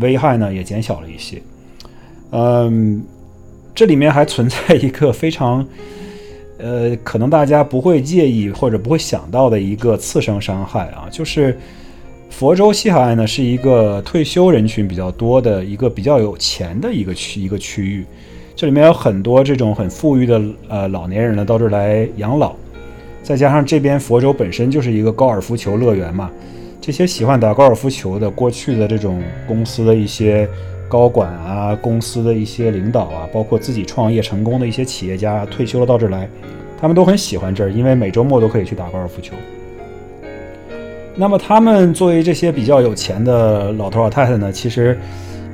[0.00, 1.40] 危害呢也减小了一些。
[2.32, 3.00] 嗯，
[3.76, 5.64] 这里面还存在一个非常，
[6.58, 11.56] 呃，可能大家不会介意或者不会想到的一个次生伤害啊，就是。
[12.30, 18.04] 佛州西海岸呢，是一个退休人群比较多的一个比较有钱的一个区一个区域，
[18.58, 22.56] 这里面有很多这种很富裕的呃老年人呢到这儿来养老，
[23.22, 26.28] 再加上这边佛州本身就是一个高尔夫球乐园嘛，
[26.80, 30.48] 这些喜欢打高尔夫球的过去的这种公司的一些
[30.88, 36.28] 高管啊，公司的一些领导啊，包括自己创业成功的一些企业家退休了到这儿来，
[36.80, 39.36] 他们都很喜欢这儿，因为每周末都可以去打高尔夫球。
[41.14, 44.98] 那么他们作为这些比较有钱的老头老太太呢，其实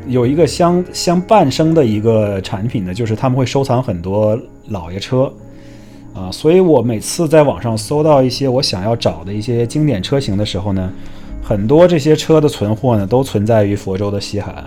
[0.06, 4.38] 有一个相相伴生的一个产品呢，就是他们会收藏很多
[4.68, 5.32] 老爷车
[6.14, 6.30] 啊。
[6.30, 10.92] 所以我每次在网上搜到一些我想要找的一些经典车型的时候呢，
[11.42, 14.64] 很多这些车的存货呢都存在于佛州的西海岸，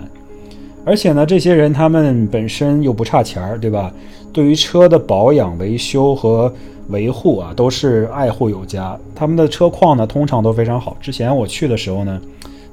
[0.84, 3.92] 而且呢，这些人他们本身又不差钱儿，对吧？
[4.32, 6.52] 对于车的保养、维修和
[6.88, 8.96] 维护啊，都是爱护有加。
[9.14, 10.96] 他们的车况呢，通常都非常好。
[11.00, 12.20] 之前我去的时候呢，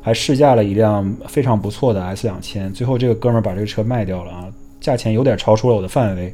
[0.06, 2.72] 还试驾了一辆非常不错的 S 两千。
[2.72, 4.46] 最后这个哥们儿把这个车卖掉了啊，
[4.80, 6.32] 价钱有点超出了我的范围。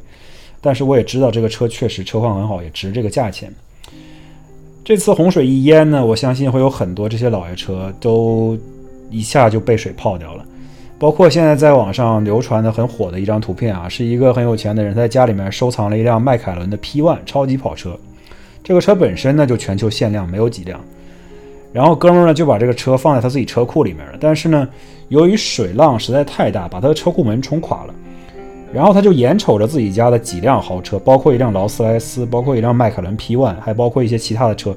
[0.60, 3.50] 但是我也知道这个车确实车况很好，也值这个价钱。
[4.84, 8.58] 这次洪水一淹呢，我相信会有很多这些老爷车都
[9.08, 10.44] 一下就被水泡掉了。
[10.98, 17.98] 包括现在在网上流传的很火的一张图片啊，是一个很有钱的人在家里面收藏了一辆迈凯伦的 P1 超级跑车。
[18.62, 20.78] 这个车本身呢就全球限量，没有几辆。
[21.72, 24.12] 然后哥们儿呢就把这个车放在他自己车库里面了。
[24.20, 24.68] 但是呢，
[25.08, 27.94] 由于水浪实在太大，把他的车库门冲垮了。
[28.72, 34.74] 然后他就眼瞅着自己家的几辆豪车，包括一辆劳斯莱斯，包括一辆迈凯伦 P1，还包括一些其他的车，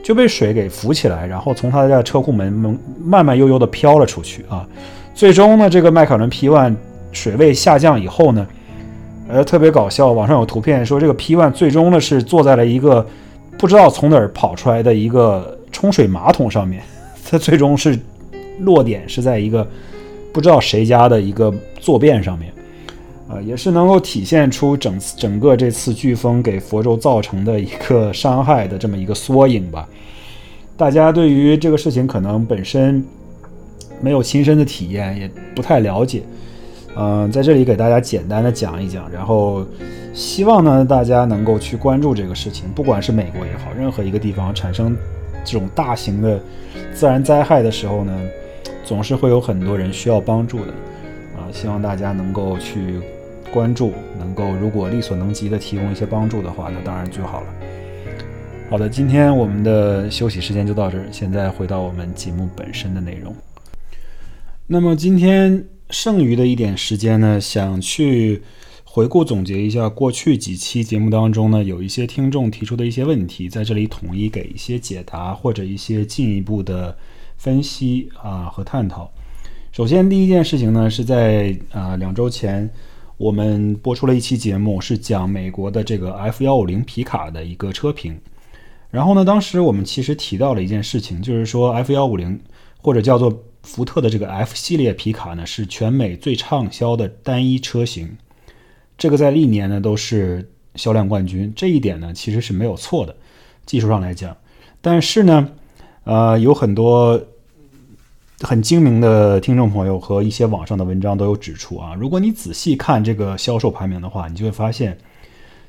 [0.00, 4.64] 就被水给浮起来，然后从他的车库门门慢慢悠悠地飘了出去啊。
[5.12, 6.74] 最终呢，这个迈凯伦 P1
[7.10, 8.46] 水位下降以后呢，
[9.28, 10.12] 呃，特别搞笑。
[10.12, 13.04] 网上有图片说，这个 P1 最终呢是坐在了一个
[13.58, 16.82] 不知道从哪儿跑出来的一个冲水马桶上面。
[17.28, 17.98] 它最终是
[18.60, 19.66] 落点是在一个
[20.32, 22.52] 不知道谁家的一个坐便上面，
[23.28, 29.88] 啊，也是能够体现出整整个这次飓风给佛州造成的一个伤害的这么一个缩影吧。
[30.76, 33.04] 大家对于这个事情可能本身。
[34.00, 36.24] 没有亲身的体验，也不太了解，
[36.96, 39.64] 嗯，在这里给大家简单的讲一讲，然后
[40.12, 44.96] 希望呢大家能够去关注这个事情，不管是美国也好，任何一个地方产生
[45.44, 46.40] 这种大型的
[46.94, 48.20] 自然灾害的时候呢，
[48.84, 50.72] 总是会有很多人需要帮助的，
[51.36, 53.00] 啊，希望大家能够去
[53.52, 57.46] 关注，能够如果力所能及的提供一些帮助的话，那当然最好了。
[58.70, 63.34] 好的，今天我们的休息时间就到这儿，现在回到我们节目本身的内容。
[64.66, 68.42] 那么今天剩余的一点时间呢，想去
[68.94, 76.94] 回顾总结一下过去几期节目当中呢，有一些听众提出的一些问题，在这里统一给一些解答或者一些进一步的
[77.38, 79.10] 分析啊和探讨。
[79.72, 82.68] 首先，第一件事情呢，是在啊两周前，
[83.16, 88.20] 我们播出了一期节目，是讲美国的这个 F 幺五零皮卡的一个车评。
[88.90, 92.38] 然后呢，当时我们其实提到了一件事情，就是说 F 幺五零
[92.76, 98.18] 或者叫做福特的这个 F 系列皮卡呢，是全美最畅销的单一车型，
[99.02, 103.12] 这个在历年呢都是销量冠军，这一点呢其实是没有错的，
[103.66, 104.36] 技术上来讲。
[104.80, 105.48] 但是呢，
[106.04, 107.20] 呃，有很多
[108.42, 114.96] 很精明的听众朋友和一些网上的文章都有指出啊，如果你仔细看这个销售排名的话，你就会发现，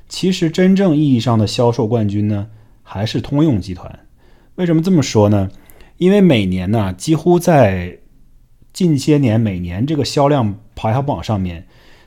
[0.07, 2.47] 其实真正意义上的销售冠军呢
[2.83, 3.99] 还是通用集团。
[4.53, 5.49] 为什么这么说呢？
[5.97, 7.97] 因为每年呢，几乎在
[8.71, 11.65] 近些年每年这个销量排行榜上面，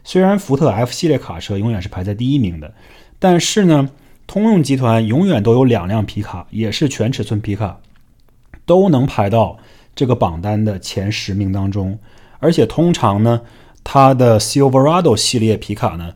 [0.08, 2.72] 虽然福特 F 系列卡车永远是排在第一名的，
[3.18, 3.90] 但是呢，
[4.24, 7.80] 通用集团永远都有两辆皮卡，也是全尺寸皮卡，
[8.64, 9.58] 都能排到
[9.96, 11.98] 这个榜单的前十名当中。
[12.38, 13.40] 而且通常呢，
[13.82, 16.14] 它的 Silverado 系列皮卡呢，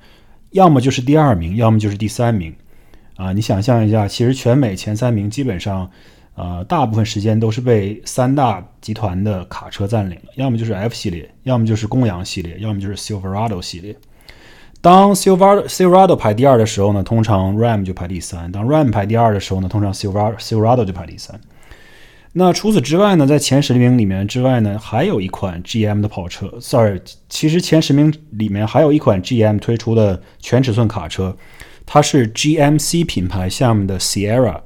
[0.53, 2.55] 要么就是第二名，要么就是第三名。
[3.17, 5.91] 啊，你想象一下，其实全美前三名基本上。
[6.41, 13.95] 呃，大部分时间都是被三大集团的卡车占领了，要么就是 F 系列，要么就是公羊系列，要么就是 Silverado 系列。
[14.81, 21.39] 当 Silverado Silverado 排第二的时候呢，通常 Ram 就排第三；当 Ram 排第二的时候呢，通常 Silverado Silverado 就排第三。
[22.33, 26.51] 那除此之外呢，在前十名里面之外呢，还有一款 GM 的跑车。
[26.59, 31.37] Sorry，其实前十名里面还有一款 GM 推出的全尺寸卡车，
[31.85, 34.63] 它是 GMC 品牌下面的 Sierra。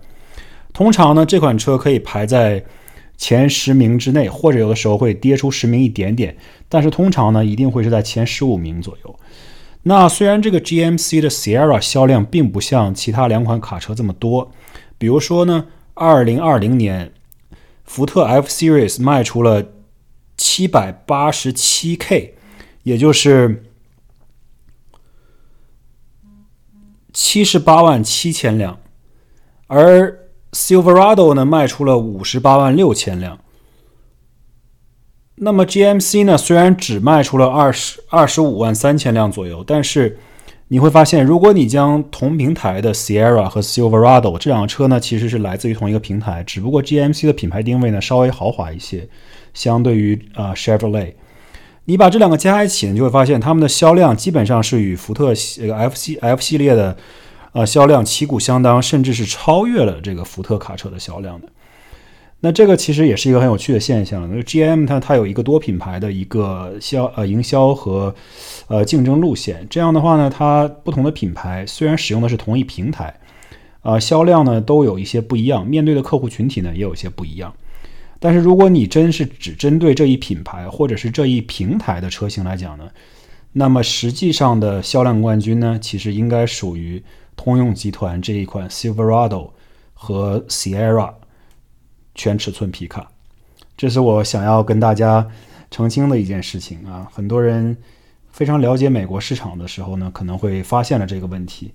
[0.75, 2.63] 通常呢，这款车可以排在
[3.17, 6.37] 前十名之内，或者有的时候会跌出十名一点点，
[6.69, 9.19] 但是通常呢，一定会是在前十五名左右。
[9.85, 14.51] 那虽然这个 GMC 的 Sierra 销量并不像其他两款卡车这么多，
[14.99, 17.13] 比如说呢，二零二零年
[17.85, 19.65] 福特 F Series 卖出了
[20.37, 22.35] 七百八十七 K，
[22.83, 23.63] 也就是
[27.13, 28.81] 七十八万七千辆，
[29.69, 30.19] 而
[30.55, 33.41] Silverado 呢卖出了五十八万六千辆，
[35.35, 40.17] 那么 GMC 呢虽然只卖出了二十二十五万三千辆左右，但是
[40.69, 49.09] 你会发现，如果你将同平台的 Sierra 和 Silverado 这辆车呢其实是来自于同一个平台，只不过 GMC 的品牌定位呢稍微豪华一些，
[49.53, 51.15] 相对于啊 Chevrolet，
[51.87, 56.97] 你把这两个加一起，你就会发现它们的销量基本上是与福特 F 系 F 系列的。
[57.55, 61.49] 啊，销量旗鼓相当，甚至是超越了这个福特卡车的销量的。
[62.41, 64.29] 那这个其实也是一个很有趣的现象。
[64.29, 68.13] 那 GM 它它有一个多品牌的一个销呃营销和
[68.67, 69.65] 呃竞争路线。
[69.71, 73.15] 这样的话呢，它不同的品牌虽然使用的是同一平台，
[73.83, 77.55] 啊销量呢都有一些不一样，面对的客户群体呢也有一些不一样。
[78.19, 82.91] 但是如果你真是只针对这一品牌或者是这一平台的车型来讲呢，
[83.53, 87.01] 那么实际上的销量冠军呢，其实应该属于。
[87.37, 89.51] 通用集团这一款 Silverado
[89.93, 91.15] 和 Sierra
[92.15, 93.11] 全尺寸皮卡，
[93.77, 95.29] 这是我想要跟大家
[95.71, 97.09] 澄清的一件事情啊。
[97.13, 97.77] 很多人
[98.31, 101.73] 非常了解美国市场的时候呢，可能会发现了这个问题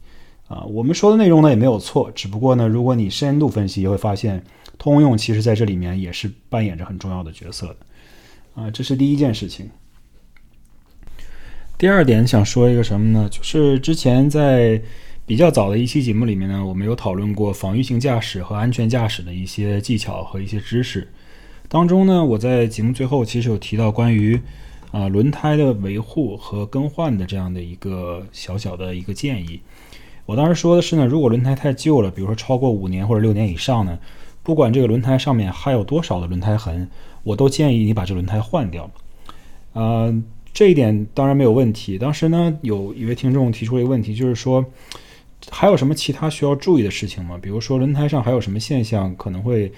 [0.48, 0.64] 啊。
[0.64, 4.44] 我们说的内容呢也没有错，只不过呢，如果你深度分析，也会发现
[4.78, 7.78] 通用其实在这里面也是扮演着很重要的角色的
[8.62, 8.72] 啊。
[8.72, 9.70] 这是第一件事情。
[11.78, 13.28] 第二点想说一个什么呢？
[13.30, 14.82] 就是之前在
[15.30, 21.08] 比较早的一期节目里面呢，我们有讨论过防御性驾驶和安全驾驶的一些技巧和一些知识。
[21.68, 24.42] 当中呢，我在节目最后其实有提到关于
[24.90, 29.60] 啊轮胎的维护和更换的这样的一个小小的一个建议。
[30.26, 34.00] 我当时说的是呢，如果轮胎太旧了，比如说超过五年或者六年以上呢，
[34.42, 36.90] 不管这个轮胎上面还有多少的轮胎痕，
[37.22, 38.90] 我都建议你把这轮胎换掉。
[39.74, 40.12] 呃，
[40.52, 42.00] 这一点当然没有问题。
[42.00, 44.66] 当时呢，有一位听众提出了一个问题，就是说。
[45.50, 47.40] 还有什么其他需要注意的事情吗？
[47.42, 49.72] 比如说轮胎上还有什么现象可能会，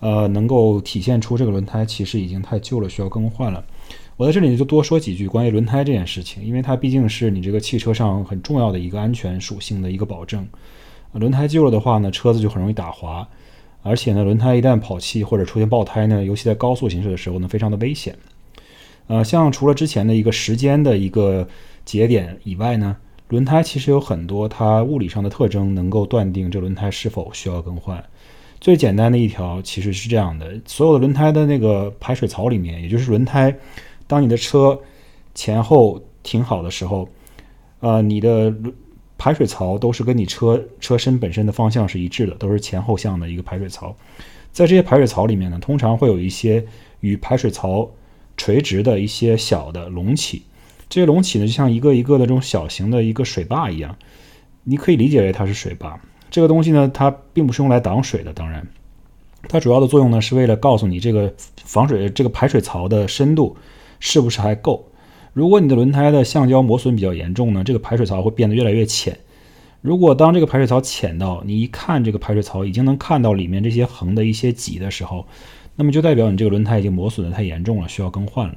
[0.00, 3.64] 呃，能够体现出这个轮胎其实已经太旧了，需要更换了。
[4.16, 10.46] 我在这里就多说几句关于轮胎这件事情，因为它毕竟是你这个汽车上很重要的一个安全属性的一个保证。
[11.12, 13.26] 轮胎旧了的话呢，车子就很容易打滑，
[13.82, 18.16] 而且呢，轮胎一旦跑气或者出现爆胎呢，尤其在高速行驶的时候呢，非常的危险。
[19.06, 21.46] 呃，像除了之前的一个时间的一个
[21.84, 22.96] 节点以外呢。
[23.28, 28.02] 轮胎其实有很多它物理上的特征，能够断定这轮胎是否需要更换。
[28.60, 33.54] 最简单的一条其实是这样的：所有的轮胎的那个排水槽里面，也就是轮胎，
[34.06, 34.78] 当你的车
[35.34, 37.08] 前后停好的时候，
[37.80, 38.54] 呃，你的
[39.18, 43.94] 排水槽都是跟你车车身本身的方向是一致的，都是前后向的一个排水槽。
[44.52, 46.64] 在这些排水槽里面呢，通常会有一些
[47.00, 47.90] 与排水槽
[48.36, 50.42] 垂直的一些小的隆起，
[50.94, 53.96] 这些隆起呢，就像一个一个的这种小型的一个水坝一样，
[54.62, 56.00] 你可以理解为它是水坝。
[56.30, 58.64] 这个东西呢，它并不是用来挡水的，当然，
[59.48, 61.34] 它主要的作用呢，是为了告诉你这个
[61.64, 63.56] 防水这个排水槽的深度
[63.98, 64.88] 是不是还够。
[65.32, 69.18] 如果你的轮胎的橡胶磨损比较严重呢，这个排水槽会变得越来越浅。
[69.80, 75.26] 如果当这个排水槽浅到你一看这个排水槽已经能看到里面这些横的一些脊的时候，
[75.74, 78.54] 那么就代表你这个轮胎已经磨损的太严重了，需要更换了。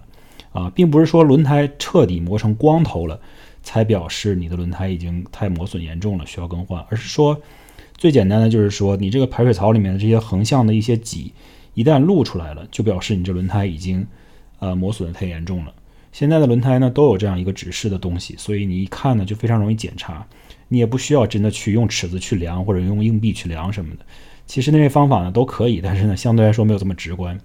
[0.51, 3.19] 啊，并不是说轮胎彻底磨成光头了
[3.63, 7.39] 才表示你的轮胎已经太磨损严重了，需要更换，而是说
[7.95, 11.33] 最简单的就是说你这个排水槽里面的这些横向的一些挤
[11.73, 14.05] 一旦露出来了，就表示你这轮胎已经
[14.59, 15.73] 呃磨损的太严重了。
[16.11, 20.25] 现在的轮胎呢都有这样一个指示的东西，所以你一看呢就非常容易检查，
[20.67, 24.05] 你也不需要真的去用尺子去量或者用硬币去量什么的。
[24.47, 27.37] 其实那些方法呢都可以，但是呢相对来说没有这么直观。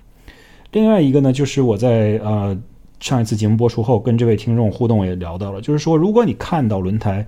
[0.71, 2.59] 另外一个呢就是我在呃
[3.03, 7.27] 上一次节目播出后跟这位听众互动也聊到了，就是说如果你看到轮胎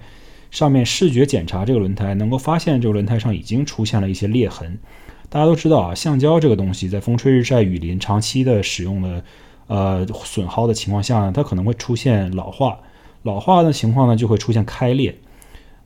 [0.50, 4.78] 上面视觉检查这个轮胎，能够发现这个轮胎上已经出现了一些裂痕。
[5.28, 9.22] 大家都知道啊，橡胶这个东西在风吹日晒雨淋长期的使用的。
[9.66, 12.78] 呃，损耗的情况下呢，它可能会出现老化，
[13.22, 15.16] 老化的情况呢就会出现开裂。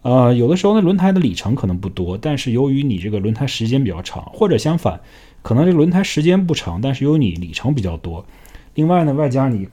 [0.03, 4.99] 呃，有的时候呢，轮胎的里程可能不多，但是由于你这个轮胎时间比较长，或者相反，
[5.43, 8.27] 可能这个轮胎时间不长，但是由于你里程比较多，
[8.75, 9.69] 另外呢，外加你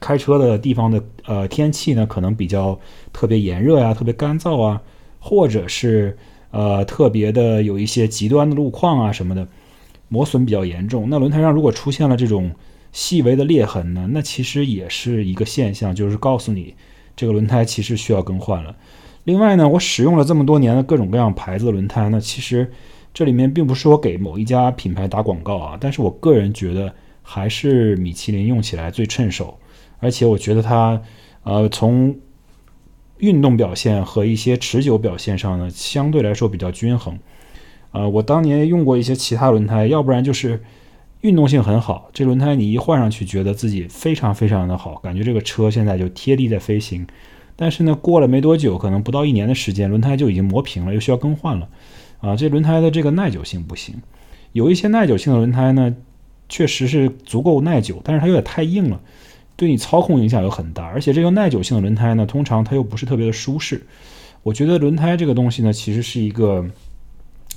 [0.00, 2.78] 开车的地方的呃天气呢，可能比较
[3.12, 4.80] 特别炎热呀，特别干燥啊，
[5.18, 6.16] 或者是
[6.50, 9.46] 呃特别的有一些极端的路况啊什么的，
[10.08, 11.08] 磨损比较严重。
[11.10, 12.50] 那轮胎上如果出现了这种，
[12.90, 16.74] 细微的裂痕呢，那其实也是一个现象，就是告诉你
[17.14, 18.74] 这个轮胎其实需要更换了。
[19.24, 22.72] 另外呢，我使用了这么多年的各种各样牌子的轮胎呢，其实
[23.12, 26.90] 这里面并不是说给某一家品牌打广告啊，但是我个人觉得
[27.22, 29.58] 还是米其林用起来最趁手，
[30.00, 31.02] 而且我觉得它
[31.42, 32.16] 呃从
[33.18, 37.18] 运动表现和一些持久表现上呢，相对来说比较均衡。
[37.92, 40.62] 呃，我当年用过一些其他轮胎，要不然就是。
[41.22, 47.04] 运动性很好，这轮胎你一换上去，觉得自己非常非常的好，感觉这个车现在就贴地在飞行。
[47.56, 51.68] 但是呢，过了没多久，可能不到一年的时间，轮胎就已经磨平了，又需要更换了。
[52.20, 53.96] 啊，这轮胎的这个耐久性不行。
[54.52, 55.92] 有一些耐久性的轮胎呢，
[56.48, 59.00] 确实是足够耐久，但是它有点太硬了，
[59.58, 60.86] 对你操控影响又很大。
[60.86, 63.84] 而且这个耐久性的轮胎呢，通常它又不是特别的舒适。
[64.44, 66.64] 我觉得轮胎这个东西呢，其实是一个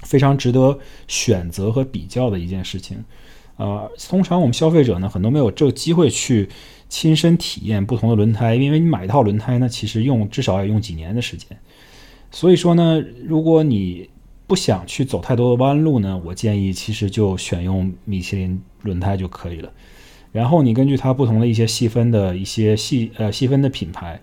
[0.02, 3.06] 非常值得选择和比较的一件事情。
[3.58, 6.50] 呃，通常我们消费者呢，很多没有这个机会去
[6.90, 11.48] 亲身体验不同的轮胎，因为你买一套轮胎呢，其实用至少要用几年的时间。
[12.32, 14.10] 所以说呢，如果你
[14.48, 19.72] 不想去走太多的弯路呢，我建议其实就选用米其林轮胎就可以了。
[20.32, 24.20] 然后你根据它不同的一些细分的一些细呃细分的品牌，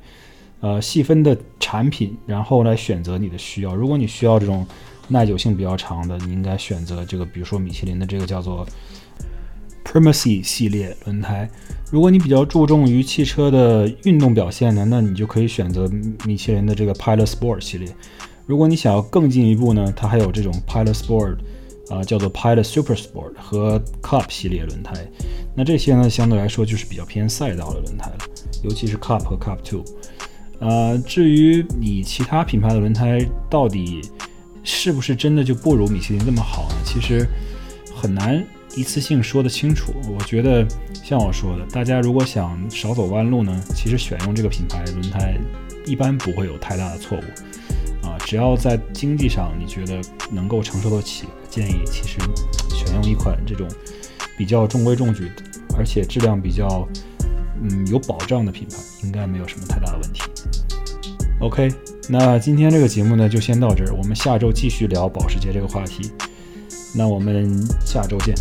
[0.61, 3.74] 呃细分的产品，然后来选择你的需要。
[3.74, 4.66] 如果你需要这种
[5.09, 8.66] 耐久性比较长的，你应该选择这个，比如说米其林的这个叫做。
[9.90, 11.48] Primacy 系列轮胎，
[11.90, 15.90] 如果你比较注重于汽车的运动表现呢，那你就可以选择
[16.26, 17.88] 米其林的这个 Pilot Sport 系列。
[18.44, 21.38] 如果你想要更进一步呢，它还有这种 Pilot Sport，
[21.91, 24.95] 啊，叫做 Pilot Super Sport 和 Cup 系列轮胎。
[25.55, 28.18] 那这些呢，相对来说就是比较偏赛道的轮胎了，
[28.62, 29.84] 尤其是 Cup 和 Cup Two。
[30.61, 34.03] 呃，至于你其他品牌的轮胎到底
[34.62, 36.76] 是不是真的就不如米其林这么好呢？
[36.84, 37.26] 其实
[37.95, 38.45] 很难。
[38.76, 40.64] 一次性说得清楚，我觉得
[41.03, 45.36] 像我说的，大家如果想少走弯路呢，其实选用这个品牌轮胎
[45.86, 47.22] 一般不会有太大的错误
[48.09, 48.18] 啊。
[48.26, 50.00] 只要在经济上你觉得
[50.30, 52.18] 能够承受得起，建议其实
[52.74, 53.68] 选用一款这种
[54.36, 55.30] 比较中规中矩，
[55.76, 56.88] 而且质量比较
[57.62, 60.22] 嗯有保障的品牌，应该没有什么太大的问题。
[61.40, 61.68] OK，
[62.09, 66.11] 那今天这个节目呢就先到这儿，我们下周继续聊保时捷这个话题。
[66.94, 68.34] 那我们下周见。